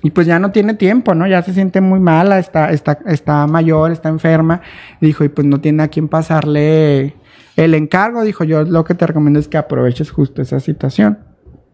[0.01, 1.27] Y pues ya no tiene tiempo, ¿no?
[1.27, 4.61] Ya se siente muy mala, está, está, está mayor, está enferma.
[5.01, 7.15] Dijo, y pues no tiene a quién pasarle
[7.55, 8.23] el encargo.
[8.23, 11.19] Dijo, yo lo que te recomiendo es que aproveches justo esa situación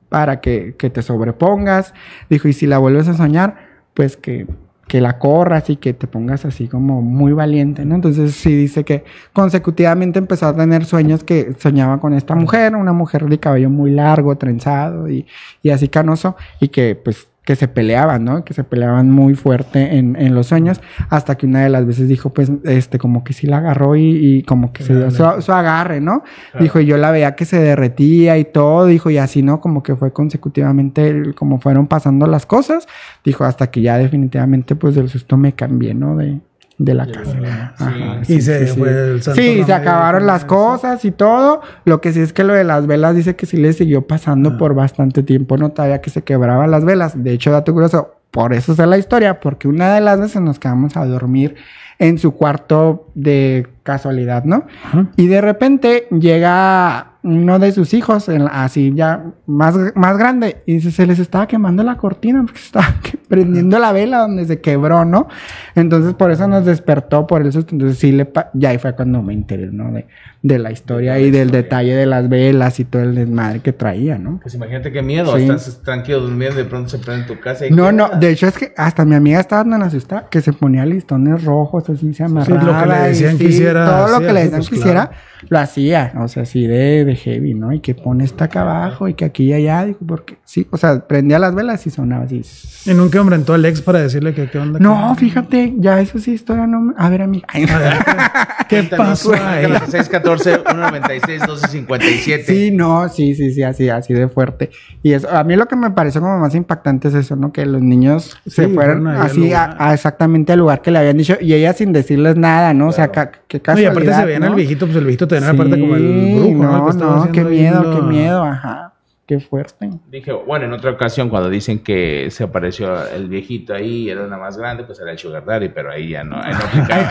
[0.09, 1.93] para que, que te sobrepongas.
[2.29, 3.57] Dijo, y si la vuelves a soñar,
[3.93, 4.47] pues que,
[4.87, 7.95] que la corras y que te pongas así como muy valiente, ¿no?
[7.95, 12.93] Entonces sí dice que consecutivamente empezó a tener sueños que soñaba con esta mujer, una
[12.93, 15.27] mujer de cabello muy largo, trenzado y,
[15.61, 18.43] y así canoso, y que pues que se peleaban, ¿no?
[18.43, 22.09] Que se peleaban muy fuerte en, en, los sueños, hasta que una de las veces
[22.09, 25.23] dijo, pues, este, como que sí la agarró y, y como que se dio su,
[25.41, 26.23] su, agarre, ¿no?
[26.51, 26.63] Claro.
[26.63, 29.61] Dijo, y yo la veía que se derretía y todo, dijo, y así, ¿no?
[29.61, 32.87] Como que fue consecutivamente, como fueron pasando las cosas,
[33.23, 36.17] dijo, hasta que ya definitivamente, pues, del susto me cambié, ¿no?
[36.17, 36.39] De,
[36.77, 37.37] de la casa.
[37.77, 41.61] Ajá, sí, y se sí, el santo Sí, se acabaron las cosas y todo.
[41.85, 44.51] Lo que sí es que lo de las velas dice que sí le siguió pasando
[44.51, 44.57] Ah.
[44.57, 47.23] por bastante tiempo, no todavía que se quebraban las velas.
[47.23, 50.59] De hecho, dato curioso, por eso es la historia, porque una de las veces nos
[50.59, 51.55] quedamos a dormir
[51.97, 54.65] en su cuarto de casualidad, ¿no?
[54.83, 55.07] Ajá.
[55.15, 60.75] Y de repente llega uno de sus hijos, en- así ya más, más grande, y
[60.75, 64.45] dice, se les estaba quemando la cortina porque se estaba que- prendiendo la vela donde
[64.45, 65.27] se quebró, ¿no?
[65.73, 67.73] Entonces por eso nos despertó por susto.
[67.73, 69.91] Entonces sí, le pa- ya ahí fue cuando me enteré, ¿no?
[69.91, 70.05] De,
[70.43, 74.19] de la historia y del detalle de las velas y todo el desmadre que traía,
[74.19, 74.39] ¿no?
[74.43, 75.35] Pues imagínate qué miedo.
[75.35, 75.41] Sí.
[75.43, 77.65] Estás tranquilo durmiendo y de pronto se prende en tu casa.
[77.65, 80.41] y No, ¿qué no, de hecho es que hasta mi amiga estaba tan asustada que
[80.41, 82.63] se ponía listones rojos, así se amarraba.
[82.63, 84.69] lo que le y decían que sí, hiciera, Todo lo que le sí, decían pues,
[84.69, 84.89] que claro.
[85.09, 85.11] hiciera,
[85.49, 86.13] lo hacía.
[86.19, 87.71] O sea, así de, de heavy, ¿no?
[87.73, 90.77] Y que pone esta acá abajo y que aquí y allá, dijo, porque sí, o
[90.77, 92.41] sea, prendía las velas y sonaba así.
[92.85, 94.79] Y nunca enfrentó al ex para decirle que qué onda.
[94.79, 96.93] No, que- fíjate, ya eso sí, historia no me...
[96.97, 97.47] A ver, amiga.
[97.51, 97.93] Ay, A ver,
[98.69, 99.65] ¿qué, pasó ahí?
[99.89, 102.43] 614 196 1257.
[102.45, 104.69] Sí, no, sí, sí, sí, así, así de fuerte.
[105.03, 107.51] Y eso, a mí lo que me pareció como más impactante es eso, ¿no?
[107.51, 111.37] Que los niños se Sí, fueron así a, exactamente al lugar que le habían dicho
[111.39, 112.87] y ella sin decirles nada, ¿no?
[112.87, 113.31] O sea, Claro.
[113.31, 114.47] ca- qué No, y casualidad, aparte se veían ¿no?
[114.47, 116.77] al viejito, pues el viejito tenía Sí, aparte como el brujo, ¿no?
[116.77, 118.91] No, Que estaba no, qué miedo, lo- qué miedo, ajá.
[119.27, 119.89] Qué fuerte.
[120.11, 124.37] Dije, bueno, en otra ocasión cuando dicen que se apareció el viejito ahí, era una
[124.37, 126.53] más grande, pues era el Sugar Daddy, pero ahí ya no, ahí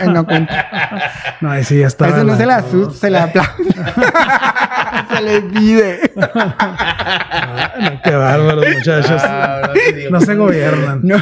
[0.05, 1.11] no no cuenta.
[1.41, 2.11] No, ahí sí ya estaba.
[2.15, 3.51] Eso no la- se le asusta, se le aplaude.
[5.15, 6.11] se le pide.
[6.15, 9.21] No, qué bárbaros, muchachos.
[9.25, 9.71] Ah,
[10.03, 10.09] no.
[10.11, 11.01] No se gobiernan.
[11.03, 11.17] No.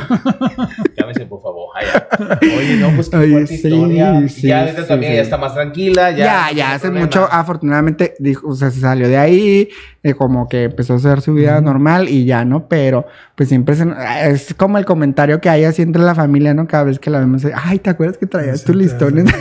[0.95, 1.69] Llámese, por favor.
[2.41, 4.27] Oye, no, pues qué Oye, fuerte sí, historia.
[4.27, 5.15] sí, ya ahorita sí, también sí.
[5.17, 6.11] ya está más tranquila.
[6.11, 7.05] Ya, Ya, ya, hace problema.
[7.07, 9.69] mucho, afortunadamente, dijo, o sea, se salió de ahí,
[10.03, 12.67] eh, como que empezó a hacer su vida normal y ya, ¿no?
[12.67, 13.87] Pero, pues siempre se-
[14.27, 16.67] es como el comentario que hay así entre la familia, ¿no?
[16.67, 19.25] Cada vez que la vemos, ay, ¿te acuerdas que traías Sí, tus listones?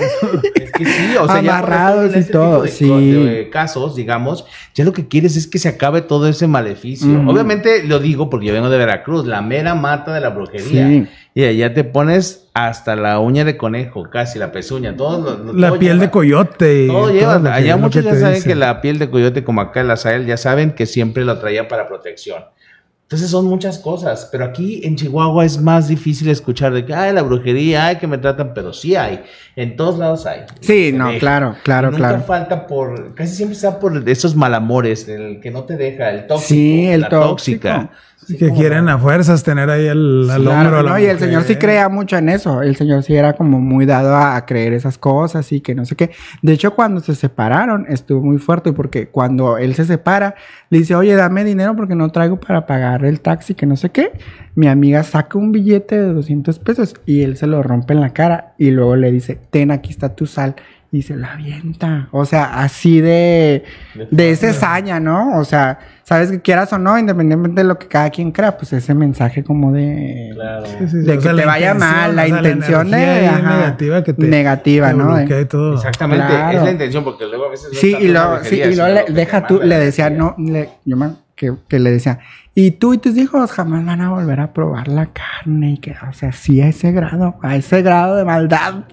[0.54, 2.88] Es que sí, o sea, ya Amarrados en y todo, de, sí.
[2.88, 7.20] de casos, digamos, ya lo que quieres es que se acabe todo ese maleficio.
[7.28, 10.88] Obviamente lo digo porque yo vengo de Veracruz, la mera mata de la brujería.
[10.88, 11.06] Sí.
[11.34, 15.52] Y allá te pones hasta la uña de conejo, casi la pezuña, todo lo- lo-
[15.54, 16.04] La todo piel lleva.
[16.04, 16.86] de coyote.
[16.88, 17.54] Todo lleva.
[17.54, 18.50] Allá muchos ya saben dicen.
[18.50, 21.68] que la piel de coyote, como acá el azael, ya saben que siempre lo traía
[21.68, 22.44] para protección.
[23.04, 27.12] Entonces son muchas cosas, pero aquí en Chihuahua es más difícil escuchar de que, ay,
[27.12, 29.22] la brujería, ay, que me tratan, pero sí hay,
[29.54, 30.40] en todos lados hay.
[30.60, 31.18] Sí, Se no, ve.
[31.18, 32.22] claro, claro, nunca claro.
[32.24, 36.48] falta por, casi siempre está por esos malamores, el que no te deja, el tóxico,
[36.48, 37.28] Sí, el la tóxico.
[37.68, 37.90] tóxica.
[38.26, 40.82] Que quieren a fuerzas tener ahí el, Claro, hombro.
[40.82, 42.62] la no, y el señor sí creía mucho en eso.
[42.62, 45.84] El señor sí era como muy dado a, a creer esas cosas y que no
[45.84, 46.10] sé qué.
[46.40, 50.36] De hecho, cuando se separaron, estuvo muy fuerte porque cuando él se separa,
[50.70, 53.90] le dice, oye, dame dinero porque no traigo para pagar el taxi, que no sé
[53.90, 54.12] qué.
[54.54, 58.10] Mi amiga saca un billete de 200 pesos y él se lo rompe en la
[58.10, 60.54] cara y luego le dice, ten, aquí está tu sal.
[60.94, 62.08] Y se la avienta.
[62.12, 63.64] O sea, así de,
[64.10, 65.38] de ese saña, ¿no?
[65.38, 68.74] O sea, sabes que quieras o no, independientemente de lo que cada quien crea, pues
[68.74, 70.32] ese mensaje como de...
[70.34, 70.66] Claro.
[70.66, 70.96] Sí, sí, sí.
[70.98, 74.04] de O que sea, te vaya mal, la o sea, intención de- ahí ajá, negativa
[74.04, 75.22] que te negativa, te ¿no?
[75.40, 75.76] y todo.
[75.76, 76.58] Exactamente, Claro.
[76.58, 77.70] es la intención, porque luego a veces...
[77.72, 80.10] no Sí, y la luego, sí, y luego le, lo deja tú, le la decía,
[80.10, 82.20] no, le, yo me- que, que le decía,
[82.54, 85.96] y tú y tus hijos jamás van a volver a probar la carne, y que,
[86.08, 88.84] o sea, sí a ese grado, a ese grado de maldad.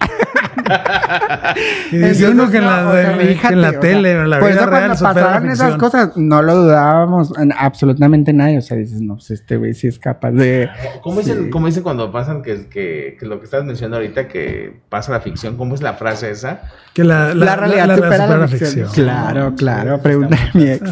[1.90, 3.70] Y dice Entonces, uno que en no, la, o sea, que fíjate, en la o
[3.72, 5.78] sea, tele, en la vida real, cuando supera la pasaban esas ficción.
[5.80, 8.58] cosas, no lo dudábamos en absolutamente nadie.
[8.58, 10.68] O sea, dices, no, pues este güey sí es capaz de...
[11.02, 11.32] ¿Cómo, Sí.
[11.50, 15.20] cómo dice cuando pasan que, que, que lo que estás mencionando ahorita, que pasa la
[15.20, 15.56] ficción?
[15.56, 16.62] ¿Cómo es la frase esa?
[16.94, 18.88] Que la, La, realidad la- la supera la, supera ficción.
[18.92, 20.00] Claro, claro.
[20.02, 20.82] Pregunta a mi ex.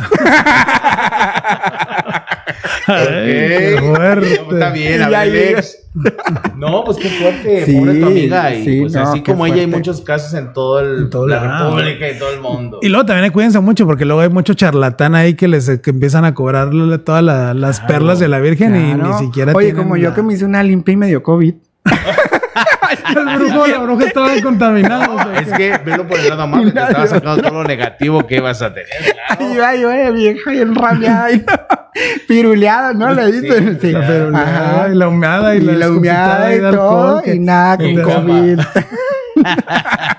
[2.86, 3.96] Ay, qué Ok.
[3.96, 4.32] fuerte.
[4.34, 5.78] Está bien, a Y ahí- ver, Alex.
[6.56, 8.54] No, pues qué fuerte, Sí, pobre tu amiga.
[8.54, 11.26] Y sí, pues no, así como ella hay muchos casos en todo el, En todo
[11.26, 11.76] la lado.
[11.76, 12.78] República y todo el mundo.
[12.82, 16.24] Y luego también cuídense mucho porque luego hay mucho charlatán ahí que les que empiezan
[16.24, 19.96] a cobrarle todas la- las Claro, perlas de la Virgen y ni siquiera Oye, como
[19.96, 21.54] yo que me hice una limpia y me dio COVID.
[22.92, 25.26] el brujo, la bruja estaban contaminados.
[25.26, 28.36] ¿o Es que velo por el lado amable, te estaba sacando todo lo negativo que
[28.36, 28.88] ibas a tener.
[29.36, 29.52] claro.
[29.52, 31.32] Y yo, ay, güey, vieja y enrabiada.
[31.32, 31.44] y-
[32.28, 33.12] Piruleado, ¿no?
[33.12, 33.78] Le dicen.
[33.80, 33.90] Sí.
[33.92, 38.60] La y la humada y, Y la humeada y de todo, y nada con COVID.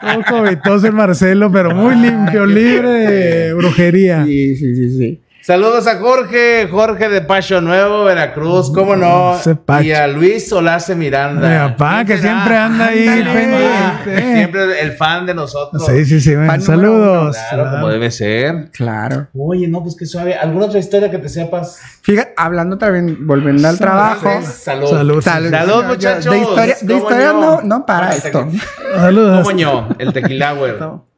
[0.01, 4.23] Todo covetoso el Marcelo, pero muy limpio, libre de brujería.
[4.25, 5.21] Sí, sí, sí, sí.
[5.41, 9.37] Saludos a Jorge, Jorge de Pacho Nuevo, Veracruz, cómo no.
[9.81, 11.47] Y a Luis Solace Miranda.
[11.47, 12.33] Mi papá, ¿Quién que será?
[12.33, 14.33] siempre anda ahí Ándale.
[14.35, 15.85] Siempre el fan de nosotros.
[15.85, 16.35] Sí, sí, sí.
[16.35, 17.37] Fan saludos.
[17.49, 18.69] Claro, como debe ser.
[18.71, 19.27] Claro.
[19.33, 20.35] Oye, no, pues qué suave.
[20.35, 21.79] ¿Alguna otra historia que te sepas?
[22.01, 24.29] Fíjate, hablando también, volviendo al trabajo.
[24.43, 24.89] Salud.
[24.89, 25.21] Salud.
[25.21, 25.85] Salud.
[25.85, 26.31] Muchachos.
[26.31, 28.47] De historia, de ¿Cómo historia no, no para esto.
[28.93, 29.43] Saludos.
[29.43, 29.89] ¿Cómo ño?
[29.97, 30.73] El tequila, güey.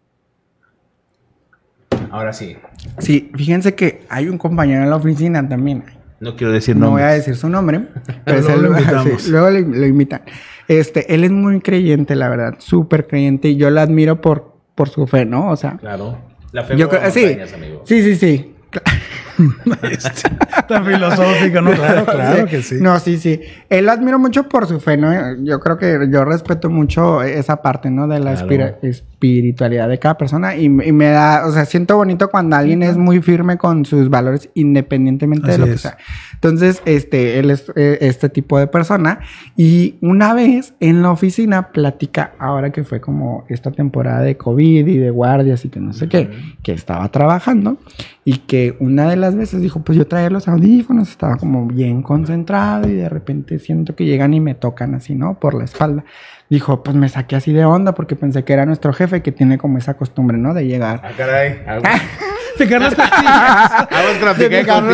[2.11, 2.57] Ahora sí.
[2.99, 5.83] Sí, fíjense que hay un compañero en la oficina también.
[6.19, 7.87] No quiero decir No voy a decir su nombre,
[8.25, 9.21] pero Luego lo lo- invitamos.
[9.23, 10.21] sí, luego le- lo invitan.
[10.67, 14.89] Este, él es muy creyente, la verdad, súper creyente y yo lo admiro por, por
[14.89, 15.49] su fe, ¿no?
[15.49, 16.17] O sea, Claro.
[16.51, 17.81] La fe yo creo, sí, amigo.
[17.85, 18.55] sí, sí, sí.
[20.67, 21.71] Tan filosófico, ¿no?
[21.71, 22.75] Claro, claro que sí.
[22.79, 23.41] No, sí, sí.
[23.69, 25.11] Él lo admiro mucho por su fe, ¿no?
[25.43, 28.07] Yo creo que yo respeto mucho esa parte, ¿no?
[28.07, 28.47] De la Claro.
[28.47, 28.77] espira-
[29.21, 32.97] espiritualidad de cada persona y, y me da, o sea, siento bonito cuando alguien es
[32.97, 35.81] muy firme con sus valores independientemente Así de lo que es.
[35.81, 35.97] sea.
[36.33, 39.19] Entonces, este, él es eh, este tipo de persona
[39.55, 44.87] y una vez en la oficina platica, ahora que fue como esta temporada de COVID
[44.87, 46.31] y de guardias y que no sé qué,
[46.63, 47.77] que estaba trabajando
[48.25, 52.01] y que una de las veces dijo, pues yo traía los audífonos, estaba como bien
[52.01, 55.39] concentrado y de repente siento que llegan y me tocan así, ¿no?
[55.39, 56.05] Por la espalda.
[56.51, 59.57] Dijo, pues me saqué así de onda porque pensé que era nuestro jefe que tiene
[59.57, 60.53] como esa costumbre, ¿no?
[60.53, 60.99] De llegar.
[61.01, 61.61] Ah, caray.
[62.57, 63.71] Picar las costillas.
[63.89, 64.25] Aguas con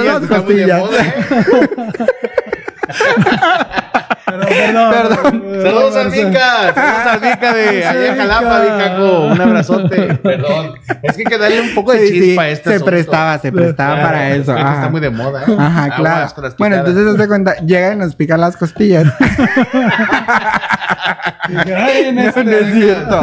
[0.05, 0.83] las costillas.
[4.91, 5.43] Perdón.
[5.63, 9.19] Saludos al Vica, saludos al Vica de allá en Jalapa, Vicaco.
[9.27, 10.01] Un abrazote.
[10.15, 10.73] Perdón.
[11.03, 13.37] Es que hay que darle un poco de Sí, sí, chispa a este se prestaba,
[13.39, 14.55] se prestaba Claro, para es eso.
[14.57, 15.41] está muy de moda.
[15.47, 15.55] ¿eh?
[15.57, 16.55] Ajá, Aguas claro.
[16.57, 19.05] Bueno, entonces se cuenta, llega y nos pica las costillas.
[21.49, 23.21] Ay, en no, este- no es cierto.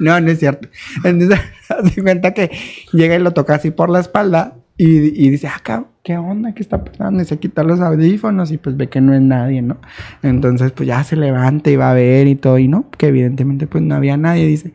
[0.00, 0.68] no, no es cierto.
[1.04, 1.40] Entonces,
[1.94, 2.50] se cuenta que
[2.92, 6.54] llega y lo toca así por la espalda y, dice, ah, ¿qué onda?
[6.54, 7.22] ¿Qué está pasando?
[7.22, 9.78] Y se quita los audífonos y pues ve que no es nadie, ¿no?
[10.22, 13.66] Entonces, pues ya se levanta y va a ver y todo, y no, que evidentemente
[13.66, 14.72] pues no había nadie, dice.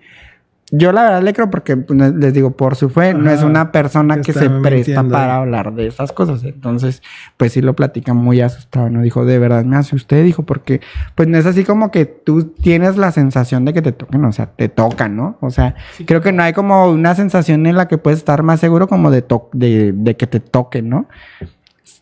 [0.70, 3.72] Yo la verdad le creo porque pues, les digo, por su fe, no es una
[3.72, 5.14] persona que se presta mintiendo.
[5.14, 6.44] para hablar de esas cosas.
[6.44, 7.02] Entonces,
[7.38, 9.02] pues sí lo platica muy asustado, ¿no?
[9.02, 10.82] Dijo, de verdad me asusté, dijo, porque
[11.16, 14.34] pues no es así como que tú tienes la sensación de que te toquen, o
[14.34, 15.38] sea, te tocan, ¿no?
[15.40, 15.76] O sea,
[16.06, 19.10] creo que no hay como una sensación en la que puedes estar más seguro como
[19.10, 21.08] de, to- de, de que te toquen, ¿no?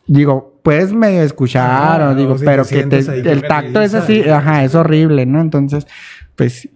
[0.07, 3.93] Digo, puedes medio escuchar, Ah, o digo, si pero te que te- el tacto es
[3.93, 5.39] así, ajá, es horrible, ¿no?
[5.41, 5.85] Entonces,
[6.35, 6.67] pues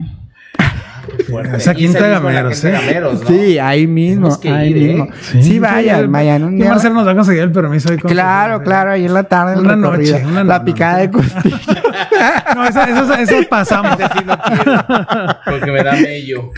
[1.27, 1.57] Fuerte.
[1.57, 2.81] Esa quinta Y salimos con la Gameros, quinta ¿eh?
[2.85, 3.27] Gameros, ¿no?
[3.27, 4.87] sí, ahí mismo, ahí ir, ¿eh?
[4.89, 5.07] mismo.
[5.21, 6.69] Sí, Sí, sí, vayan, vayan un que día.
[6.71, 9.59] Marcelo nos va a conseguir el permiso con Claro, su- claro, ahí en la tarde.
[9.59, 11.59] Una noche, una La picada de costilla.
[12.55, 13.97] No, eso, eso, eso pasamos.
[13.97, 14.85] Ese sí no quiero,
[15.45, 16.51] porque me da mello.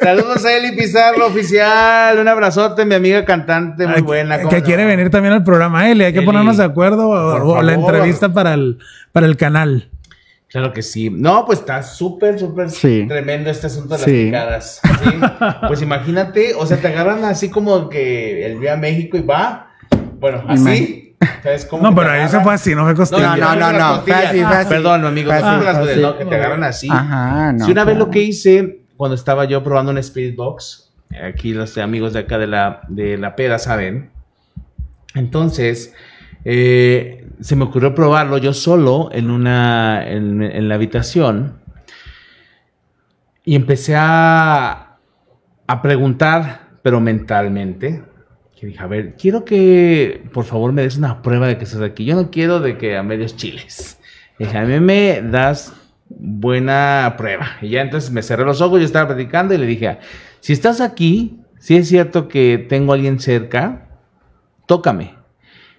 [0.00, 2.18] Saludos a Eli Pizarro, oficial.
[2.18, 4.36] Un abrazote, mi amiga cantante, muy Ay, buena.
[4.38, 4.62] ¿cómo Que no?
[4.64, 6.04] quiere venir también al programa, Eli.
[6.04, 8.78] Hay que Eli, ponernos de acuerdo o, o la entrevista para el,
[9.12, 9.88] para el canal.
[10.48, 11.10] Claro que sí.
[11.10, 13.04] No, pues está súper, súper Sí.
[13.08, 14.24] tremendo este asunto de las Sí.
[14.26, 14.80] picadas.
[14.82, 15.10] ¿sí?
[15.68, 19.70] Pues imagínate, o sea, te agarran así como que el día a México y va.
[20.20, 21.16] Bueno, así.
[21.42, 21.82] ¿Sabes cómo?
[21.82, 22.42] No, pero agarran?
[22.44, 23.36] fue así, no fue No, costilla.
[23.36, 24.02] no, no, no, costillas.
[24.04, 24.68] fue así, fue Ah, así.
[24.68, 26.00] Perdón, amigo, Fue no así.
[26.00, 26.88] no, que te agarran así.
[26.90, 27.64] Ajá, no.
[27.64, 28.06] Sí, una vez claro.
[28.06, 32.38] lo que hice cuando estaba yo probando un Spirit Box, aquí los amigos de acá
[32.38, 34.10] de la, de la peda saben.
[35.14, 35.94] Entonces,
[36.48, 41.54] eh, se me ocurrió probarlo yo solo en una en, la habitación
[43.44, 44.98] y empecé a,
[45.66, 48.04] a preguntar, pero mentalmente.
[48.58, 51.82] Que dije, a ver, quiero que por favor me des una prueba de que estás
[51.82, 52.04] aquí.
[52.04, 53.98] Yo no quiero de que a medios chiles.
[54.38, 55.74] Dije, a mí me das
[56.08, 57.56] buena prueba.
[57.60, 59.98] Y ya entonces me cerré los ojos, yo estaba platicando y le dije,
[60.38, 63.88] si estás aquí, si es cierto que tengo a alguien cerca,
[64.66, 65.16] tócame.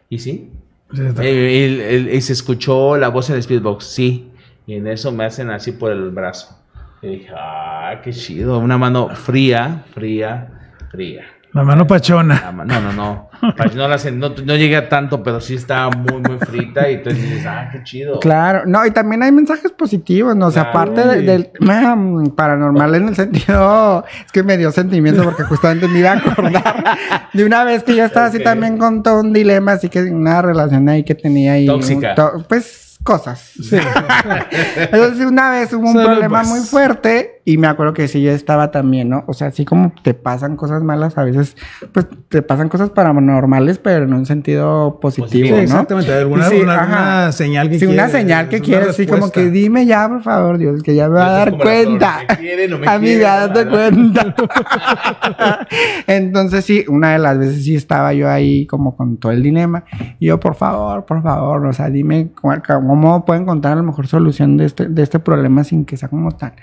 [0.09, 0.51] Y sí,
[0.93, 4.31] Y se escuchó la voz en el Speedbox, sí.
[4.65, 6.57] Y en eso me hacen así por el brazo.
[7.01, 8.59] Y dije, ah, qué chido.
[8.59, 11.25] Una mano fría, fría, fría.
[11.57, 12.41] La mano pachona.
[12.45, 13.29] La ma- No, no, no.
[13.75, 16.89] No, la no, no llegué a tanto, pero sí estaba muy, muy frita.
[16.89, 18.19] Y entonces dices, ah, qué chido.
[18.19, 20.47] Claro, no, y también hay mensajes positivos, ¿no?
[20.47, 20.91] O sea, Claro.
[20.93, 21.49] aparte de- del
[22.35, 26.97] paranormal en el sentido, es que me dio sentimiento porque justamente me iba a acordar
[27.33, 30.41] de una vez que yo estaba así también con todo un dilema, así que una
[30.41, 31.65] relación ahí que tenía ahí.
[31.67, 32.15] Tóxica.
[32.15, 33.39] to- pues cosas.
[33.61, 33.77] Sí.
[34.91, 36.49] Entonces una vez hubo un problema pues.
[36.49, 39.23] muy fuerte Y me acuerdo que sí, yo estaba también, ¿no?
[39.25, 41.55] O sea, así como te pasan cosas malas, a veces,
[41.93, 45.61] pues te pasan cosas paranormales, pero en un sentido positivo, Positivo, ¿no?
[45.63, 46.83] Exactamente, alguna, Sí, alguna- ajá.
[46.83, 50.57] alguna señal que Sí, una señal que quieres, así como que dime ya, por favor,
[50.57, 52.17] Dios, que ya me va a dar cuenta.
[52.27, 53.69] ¿me quiere, no me Amiga, quiere?
[53.69, 54.35] date cuenta.
[56.07, 59.85] Entonces sí, una de las veces sí estaba yo ahí como con todo el dilema.
[60.19, 64.07] Y yo, por favor, por favor, o sea, dime cómo, cómo puedo encontrar la mejor
[64.07, 66.53] solución de este, de este problema sin que sea como tan,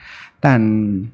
[0.45, 1.11] tan,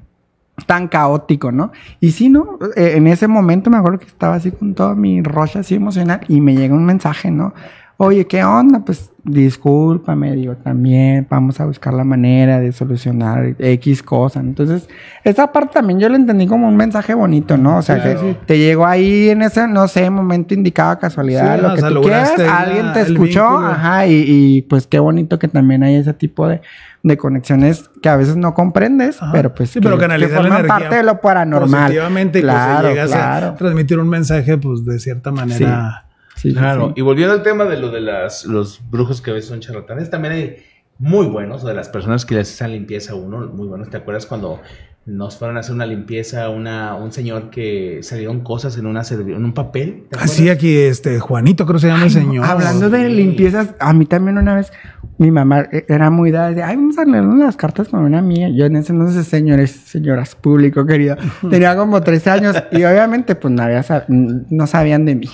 [0.67, 1.71] tan caótico, ¿no?
[2.01, 2.59] Y sí, ¿no?
[2.75, 6.19] Eh, en ese momento me acuerdo que estaba así con todo mi rocha así emocional
[6.27, 7.53] y me llega un mensaje, ¿no?
[7.95, 8.83] Oye, ¿qué onda?
[8.83, 14.41] Pues discúlpame, digo, también vamos a buscar la manera de solucionar X cosa.
[14.41, 14.89] Entonces,
[15.23, 17.77] esa parte también yo la entendí como un mensaje bonito, ¿no?
[17.77, 18.19] O sea, Claro.
[18.19, 22.01] que te llegó ahí en ese, no sé, momento indicado, casualidad, Sí, lo que tú
[22.01, 26.47] quieras, alguien te escuchó, ajá, y, y, pues qué bonito que también hay ese tipo
[26.49, 26.59] de,
[27.03, 29.31] de conexiones que a veces no comprendes, Ajá.
[29.31, 31.85] pero pues Sí, pero que, canalizar que forman parte de lo paranormal.
[31.87, 33.47] Positivamente, claro, pues llegas claro.
[33.47, 36.05] a transmitir un mensaje, pues de cierta manera.
[36.35, 36.93] Sí, sí, Claro, sí.
[36.97, 40.09] y volviendo al tema de lo de las, los brujos que a veces son charlatanes,
[40.09, 40.57] también hay
[40.99, 43.89] muy buenos, de las personas que les hacen limpieza a uno, muy buenos.
[43.89, 44.61] ¿Te acuerdas cuando
[45.03, 49.01] nos fueron a hacer una limpieza a una, un señor que salieron cosas en, una
[49.09, 50.03] en un papel?
[50.09, 50.55] ¿te Así acuerdas?
[50.57, 52.45] aquí, este, Juanito, creo que se llama el señor.
[52.45, 54.71] Hablando de limpiezas, a mí también una vez
[55.17, 58.19] mi mamá eh, era muy dada de, ay, vamos a leer unas cartas con una
[58.19, 58.47] amiga.
[58.49, 61.17] Yo en ese entonces, señores, señoras, público querido,
[61.49, 65.29] tenía como 13 años y obviamente pues no, había sab- no sabían de mí.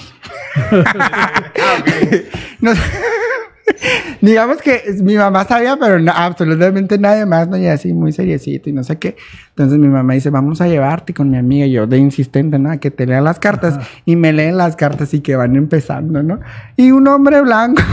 [2.62, 2.72] No-
[4.22, 7.58] Digamos que mi mamá sabía, pero no- absolutamente nadie más, ¿no?
[7.58, 9.16] Y así muy seriecito y no sé qué.
[9.58, 11.66] Entonces mi mamá dice, vamos a llevarte con mi amiga.
[11.66, 12.80] Y yo de insistente, ¿no?
[12.80, 13.80] Que te lea las cartas.
[14.06, 16.40] Y me leen las cartas y que van empezando, ¿no?
[16.76, 17.82] Y un hombre blanco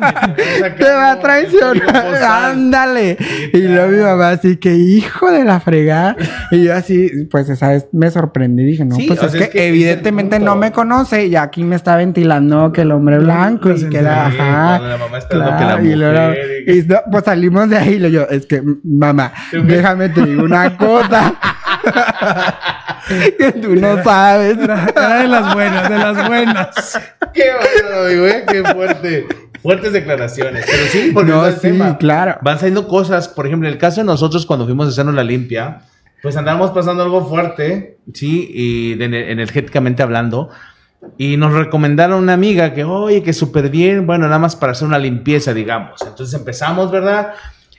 [0.78, 2.14] te va a traicionar.
[2.22, 3.18] Ándale.
[3.52, 6.16] Y luego mi mamá así que hijo de la fregada.
[6.52, 8.64] Y yo así, pues esa vez me sorprendí.
[8.64, 11.26] Dije, no, Sí, pues es, que evidentemente no me conoce.
[11.26, 14.78] Y aquí me está ventilando que el hombre blanco y que era, ajá.
[14.80, 18.04] la mamá que la y luego- mujer y que- y no, pues salimos de ahí.
[18.04, 21.34] Y yo, es que, mamá, déjame te una cosa.
[23.38, 24.58] que tú no sabes.
[24.58, 27.00] Era, era de las buenas, de las buenas.
[27.32, 28.44] Qué bueno, amigo, ¿eh?
[28.48, 29.26] Qué fuerte.
[29.62, 30.64] Fuertes declaraciones.
[30.66, 31.98] Pero sí, No, al sí, tema.
[31.98, 32.38] claro.
[32.42, 33.28] Van saliendo cosas.
[33.28, 35.82] Por ejemplo, en el caso de nosotros, cuando fuimos a hacernos la limpia,
[36.22, 38.50] pues andábamos pasando algo fuerte, ¿sí?
[38.52, 40.50] Y de- energéticamente hablando.
[41.16, 44.86] Y nos recomendaron una amiga que, oye, que súper bien, bueno, nada más para hacer
[44.86, 46.00] una limpieza, digamos.
[46.02, 47.32] Entonces empezamos, ¿verdad?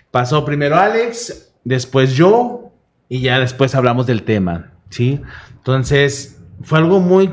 [0.09, 2.71] Pasó primero Alex, después yo,
[3.09, 5.21] y ya después hablamos del tema, ¿sí?
[5.57, 7.29] Entonces, fue algo muy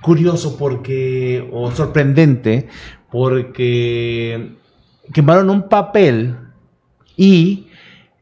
[0.00, 2.68] curioso porque, o sorprendente,
[3.10, 4.56] porque
[5.12, 6.36] quemaron un papel
[7.16, 7.68] y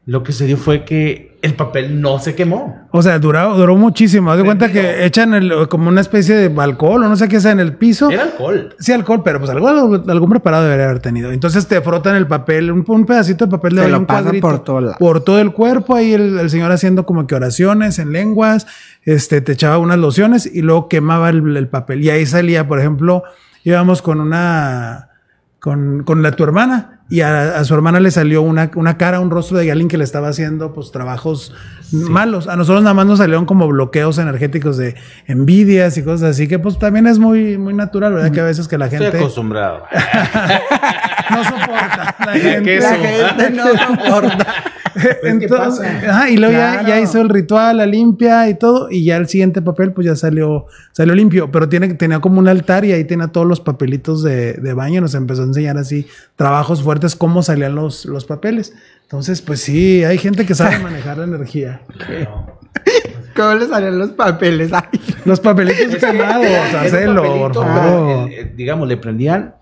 [0.05, 2.87] lo que se dio fue que el papel no se quemó.
[2.91, 4.31] O sea, duró, duró muchísimo.
[4.31, 7.39] Haz de cuenta que echan el- como una especie de alcohol o no sé qué
[7.39, 8.09] sea en el piso.
[8.11, 8.75] Era alcohol.
[8.79, 11.31] Sí, alcohol, pero pues algo, algún preparado debería haber tenido.
[11.31, 14.47] Entonces te frotan el papel, un, un pedacito de papel de lo un pasan cuadrito,
[14.47, 15.95] por todo por todo el cuerpo.
[15.95, 18.67] Ahí el, el señor haciendo como que oraciones en lenguas,
[19.03, 22.03] este, te echaba unas lociones y luego quemaba el, el papel.
[22.03, 23.23] Y ahí salía, por ejemplo,
[23.63, 25.09] íbamos con una,
[25.61, 27.01] con, con la tu hermana.
[27.07, 29.97] Y a, a su hermana le salió una, una cara, un rostro de alguien que
[29.97, 31.53] le estaba haciendo pues trabajos
[31.91, 32.47] malos.
[32.47, 34.95] A nosotros nada más nos salieron como bloqueos energéticos de
[35.27, 38.31] envidias y cosas así, que pues también es muy, muy natural, ¿verdad?
[38.31, 39.83] Que a veces que la Estoy gente acostumbrado.
[41.31, 42.15] no soporta.
[42.25, 44.47] La ¿Qué gente, La gente no soporta.
[45.23, 45.49] Entonces,
[45.87, 46.09] pasa?
[46.09, 46.87] ajá, y luego ya, Claro.
[46.89, 50.17] ya hizo el ritual, la limpia y todo, y ya el siguiente papel pues ya
[50.17, 54.21] salió, salió limpio, pero tiene, tenía como un altar y ahí tenía todos los papelitos
[54.21, 58.73] de, de baño, nos empezó a enseñar así trabajos fuertes, cómo salían los, los papeles.
[59.03, 61.81] Entonces, pues sí, hay gente que sabe manejar la energía.
[63.35, 64.71] ¿Cómo le salían los papeles?
[64.73, 64.99] Ay.
[65.25, 66.45] Los papelitos quemados,
[66.77, 68.29] hacelo, por favor.
[68.29, 69.55] el- el- digamos, le prendían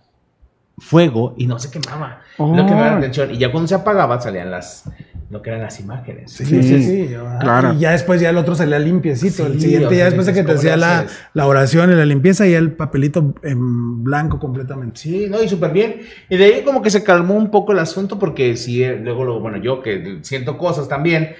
[0.79, 2.21] fuego y no se quemaba.
[2.37, 2.55] Oh.
[2.55, 3.31] Lo que me da la atención.
[3.33, 4.85] Y ya cuando se apagaba salían las,
[5.29, 6.31] lo que eran las imágenes.
[6.31, 7.13] Sí, sí, Sí, sí.
[7.15, 7.39] ajá.
[7.39, 7.73] claro.
[7.73, 9.45] Y ya después ya el otro salía limpiecito.
[9.45, 11.91] el Sí, siguiente, o sea, ya después de que te ¿cómo hacía la, la oración
[11.91, 14.99] y la limpieza, y el papelito en blanco completamente.
[14.99, 16.01] Sí, no, y súper bien.
[16.29, 19.23] Y de ahí como que se calmó un poco el asunto porque sí, eh, luego,
[19.25, 21.31] lo, bueno, yo que siento cosas también,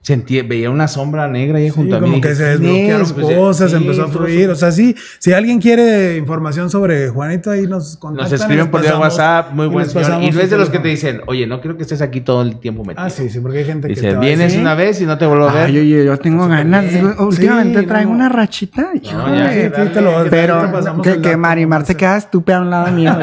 [0.00, 2.08] Sentí, veía una sombra negra ahí Sí, junto a mí.
[2.08, 3.12] como que se ¿quién desbloquearon es?
[3.12, 4.48] Pues, cosas, sí, empezó a todo fluir.
[4.48, 8.30] O sea, sí, si alguien quiere información sobre Juanito, ahí nos contactan.
[8.30, 10.22] Nos escriben por WhatsApp, muy buen señor.
[10.22, 12.40] Y no es de los que te dicen, oye, no quiero que estés aquí todo
[12.42, 13.04] el tiempo metido.
[13.04, 15.04] Ah, sí, sí, porque hay gente que Dice, te va a vienes una vez y
[15.04, 15.66] no te vuelvo a ver.
[15.66, 16.88] Ay, oye, yo tengo ganas.
[16.90, 17.14] bien.
[17.18, 18.16] Últimamente Sí, traigo no.
[18.16, 18.82] una rachita.
[18.82, 19.36] No, híjole.
[19.38, 20.70] ya, Sí, sí, te lo- Pero
[21.02, 23.14] te que, que Marimar se queda estúpida a un lado mío.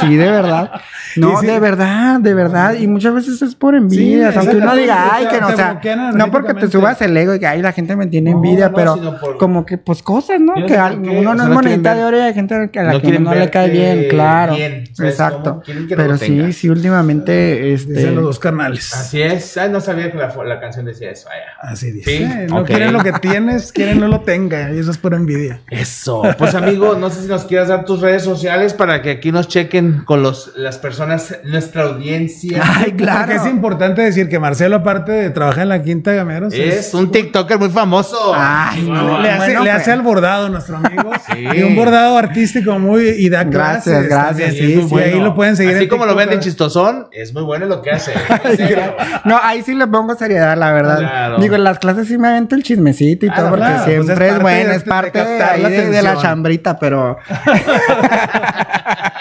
[0.00, 0.72] sí, de verdad.
[1.16, 2.74] No, de verdad, de verdad.
[2.74, 4.30] Y muchas veces es por envidia.
[4.36, 5.80] Aunque uno diga, te- ay, que no, te o sea,
[6.12, 8.74] no porque te subas el ego y que, ay, la gente me tiene envidia, no,
[8.74, 10.54] pero por- como que, pues cosas, ¿no?
[10.66, 13.00] Que al- uno no es monedita de oro y hay gente a la que no
[13.00, 14.54] quieren no le cae bien, claro.
[14.54, 15.62] bien, ¿sabes Exacto.
[15.64, 17.92] que Pero sí, sí, últimamente, este.
[17.94, 18.92] Dicen los dos carnales.
[18.94, 19.56] Así es.
[19.56, 21.28] Ay, no sabía que la, la canción decía eso.
[21.60, 22.10] Así dice.
[22.10, 24.70] Sí, Eh, no quieren lo que tienes, quieren no lo tenga.
[24.72, 25.60] Y eso es por envidia.
[25.70, 26.22] Eso.
[26.38, 29.48] Pues amigo, no sé si nos quieras dar tus redes sociales para que aquí nos
[29.48, 32.62] chequen con los, las personas, nuestra audiencia.
[32.64, 33.26] Ay, claro.
[33.32, 37.10] Porque es importante decir que Marcelo, aparte de trabajar en la Quinta Gameros, Es un
[37.10, 38.32] TikToker muy famoso.
[38.34, 39.20] Ay, no.
[39.20, 39.82] le hace, Bueno, le pues.
[39.82, 41.10] hace al bordado nuestro amigo.
[41.28, 41.44] Sí.
[41.56, 43.02] Y un bordado artístico muy.
[43.08, 44.08] Y da Gracias, clases.
[44.08, 44.94] gracias, sí, Sí, sí.
[44.98, 45.76] ahí lo pueden seguir.
[45.76, 48.12] Así como lo ven de chistosón, es muy bueno lo que hace.
[49.24, 50.98] No, ahí sí le pongo seriedad, la verdad.
[51.00, 51.38] Claro.
[51.38, 53.94] Digo, en las clases sí me avento el chismecito y Ah, todo, porque claro, pues
[54.06, 56.78] siempre es es, parte bueno, de- es parte de, ahí la de, de la chambrita,
[56.78, 57.16] pero...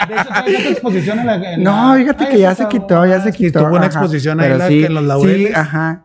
[0.07, 1.35] De hecho, otra exposición en la.
[1.53, 3.59] en No, la- fíjate Ay, que ya se quitó, ya se quitó.
[3.59, 3.87] Tuvo una ajá.
[3.87, 5.47] exposición ahí Pero la- sí, en los laureles.
[5.49, 6.03] Sí, ajá.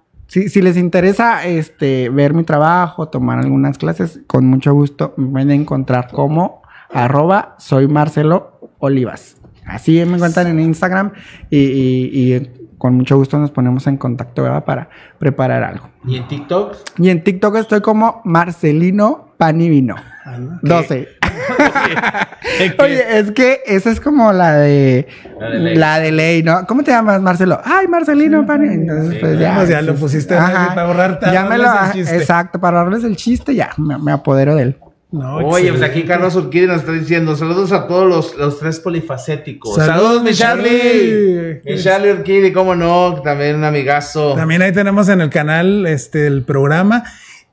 [0.49, 5.51] Si les interesa este, ver mi trabajo, tomar algunas clases, con mucho gusto me pueden
[5.51, 9.37] encontrar como arroba soy Marcelo Olivas.
[9.67, 11.13] Así me encuentran en Instagram
[11.51, 12.51] y, y- y
[12.83, 14.65] con mucho gusto nos ponemos en contacto ¿verdad?
[14.65, 14.89] para
[15.21, 15.89] preparar algo.
[16.05, 16.75] ¿Y en TikTok?
[16.99, 19.95] Y en TikTok estoy como Marcelino Panivino.
[20.25, 20.59] Ah, ¿no?
[20.63, 21.09] 12.
[22.81, 25.07] Oye, es que esa es como la de
[25.39, 25.77] La de ley.
[25.77, 26.67] la de ley, ¿no?
[26.67, 27.61] ¿Cómo te llamas, Marcelo?
[27.65, 28.93] Ay, Marcelino Panivino.
[28.95, 29.55] Entonces, Sí, pues ya.
[29.55, 30.75] Pues ya lo pusiste Ajá.
[30.75, 32.17] para ahorrar- Ya me lo, ahorrarles el chiste.
[32.17, 34.77] exacto, para ahorrarles el chiste, ya me, me apodero de él.
[35.13, 38.81] No, Oye, pues aquí Carlos Urquidi nos está diciendo saludos a todos los, los tres
[38.81, 39.77] polifacéticos.
[39.77, 40.71] Saludos, Saludos, mi Charlie.
[40.71, 41.61] Charlie.
[41.65, 44.35] Mi Charlie Urquidi, cómo no, también un amigazo.
[44.35, 47.05] También ahí tenemos en el canal este el programa.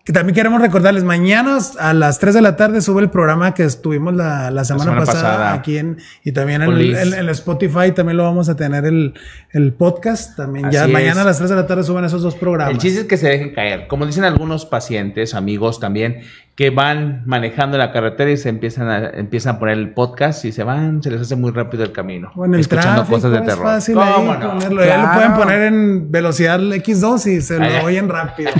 [0.05, 3.63] Que también queremos recordarles, mañana a las 3 de la tarde sube el programa que
[3.63, 5.53] estuvimos la, la semana, semana pasada, pasada.
[5.53, 9.13] aquí en, y también en, el- en Spotify también lo vamos a tener el,
[9.51, 10.35] el podcast.
[10.35, 12.73] También ya mañana a las 3 de la tarde suben esos dos programas.
[12.73, 13.85] El chiste es que se dejen caer.
[13.87, 16.21] Como dicen algunos pacientes, amigos también,
[16.59, 20.51] que van manejando la carretera y se empiezan a, empiezan a poner el podcast y
[20.51, 22.33] se van, se les hace muy rápido el camino.
[22.35, 23.63] O en el escuchando tráfico, cosas de es terror.
[23.63, 24.49] fácil ¿Cómo ahí no?
[24.49, 24.83] ponerlo.
[24.85, 25.13] Ya lo Claro.
[25.13, 28.51] pueden poner en velocidad X2 y se lo oyen rápido.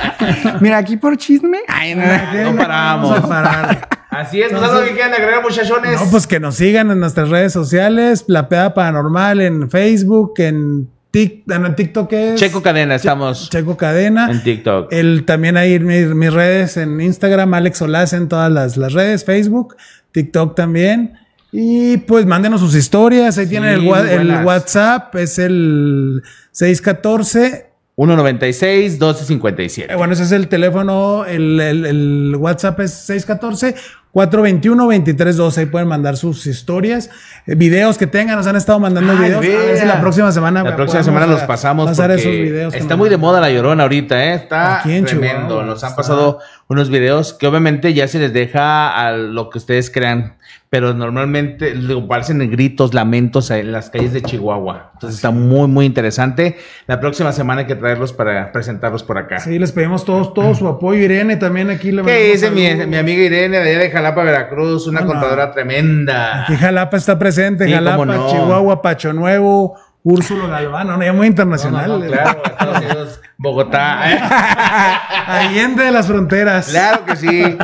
[0.60, 1.58] Mira, aquí por chisme.
[1.68, 2.52] Ay, no.
[2.52, 3.10] No paramos.
[3.10, 3.88] Vamos a parar.
[4.08, 6.00] Así es, pues algo que quieran agregar, muchachones.
[6.00, 10.90] No, pues que nos sigan en nuestras redes sociales, La Peda Paranormal, en Facebook, en
[11.12, 14.30] TikTok es Checo Cadena, estamos Checo Cadena.
[14.30, 14.92] en TikTok.
[14.92, 19.24] El, también hay mis, mis redes en Instagram, Alex Solaz en todas las, las redes,
[19.24, 19.76] Facebook,
[20.12, 21.12] TikTok también.
[21.52, 24.44] Y pues mándenos sus historias, ahí Sí, tienen el.
[24.44, 27.71] WhatsApp, es el 614.
[27.96, 29.94] 196 eh, 1257.
[29.96, 33.74] Bueno, ese es el teléfono, el, el- el WhatsApp es 614
[34.12, 35.60] 421 2312.
[35.60, 37.10] Ahí pueden mandar sus historias,
[37.46, 39.36] eh, videos que tengan, nos han estado mandando Ay, videos.
[39.38, 39.94] A ver si vea.
[39.94, 42.74] la próxima semana La próxima semana los ah, pasamos pasar esos videos.
[42.74, 44.34] está muy de moda la llorona ahorita, ¿eh?
[44.34, 45.10] Está Aquí tremendo.
[45.48, 45.96] Chihuahua, Nos han está.
[45.96, 46.38] pasado
[46.68, 50.36] unos videos que obviamente ya se les deja a lo que ustedes crean,
[50.72, 54.92] pero normalmente digo, parecen gritos, lamentos en las calles de Chihuahua.
[54.94, 56.56] Entonces está muy, muy interesante.
[56.86, 59.38] La próxima semana hay que traerlos para presentarlos por acá.
[59.38, 60.98] Sí, les pedimos todos, todo su apoyo.
[61.02, 64.86] Irene también aquí le ¿Qué dice mi, mi amiga Irene de allá de Jalapa, Veracruz?
[64.86, 65.12] Una No, no.
[65.12, 66.44] contadora tremenda.
[66.44, 68.28] Aquí Jalapa está presente, Sí, Jalapa, no.
[68.30, 72.02] Chihuahua, Pacho Nuevo, Úrsulo Galván, no, ya muy internacional.
[72.08, 74.00] claro, Estados Unidos, Bogotá.
[75.26, 76.68] Allende de las fronteras.
[76.70, 77.58] Claro que sí.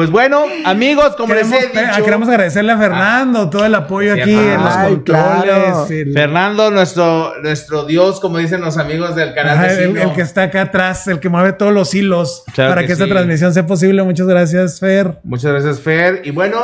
[0.00, 3.74] Pues bueno, amigos, como Queremos, les he eh, dicho, queremos agradecerle a Fernando todo el
[3.74, 5.42] apoyo Sí, aquí ah, en los ay, controles.
[5.44, 5.86] claro.
[5.90, 10.00] el- Fernando, nuestro, nuestro Dios, como dicen los amigos del canal Ajá, el, vecino.
[10.10, 12.92] el que está acá atrás, el que mueve todos los hilos Claro para que que,
[12.94, 13.10] esta sí.
[13.10, 14.02] transmisión sea posible.
[14.02, 15.18] Muchas gracias, Fer.
[15.22, 16.22] Muchas gracias, Fer.
[16.24, 16.58] Y bueno,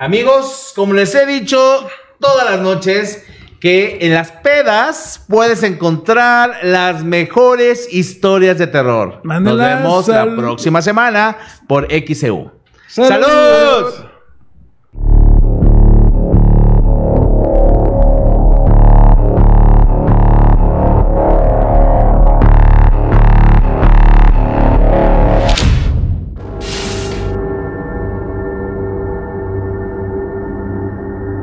[0.00, 1.86] amigos, como les he dicho
[2.18, 3.22] todas las noches,
[3.60, 9.20] que en las pedas puedes encontrar las mejores historias de terror.
[9.22, 12.52] Mándelas Nos vemos al- la próxima semana por XEU.
[12.94, 13.26] ¡Salud!
[13.26, 14.13] ¡Salud!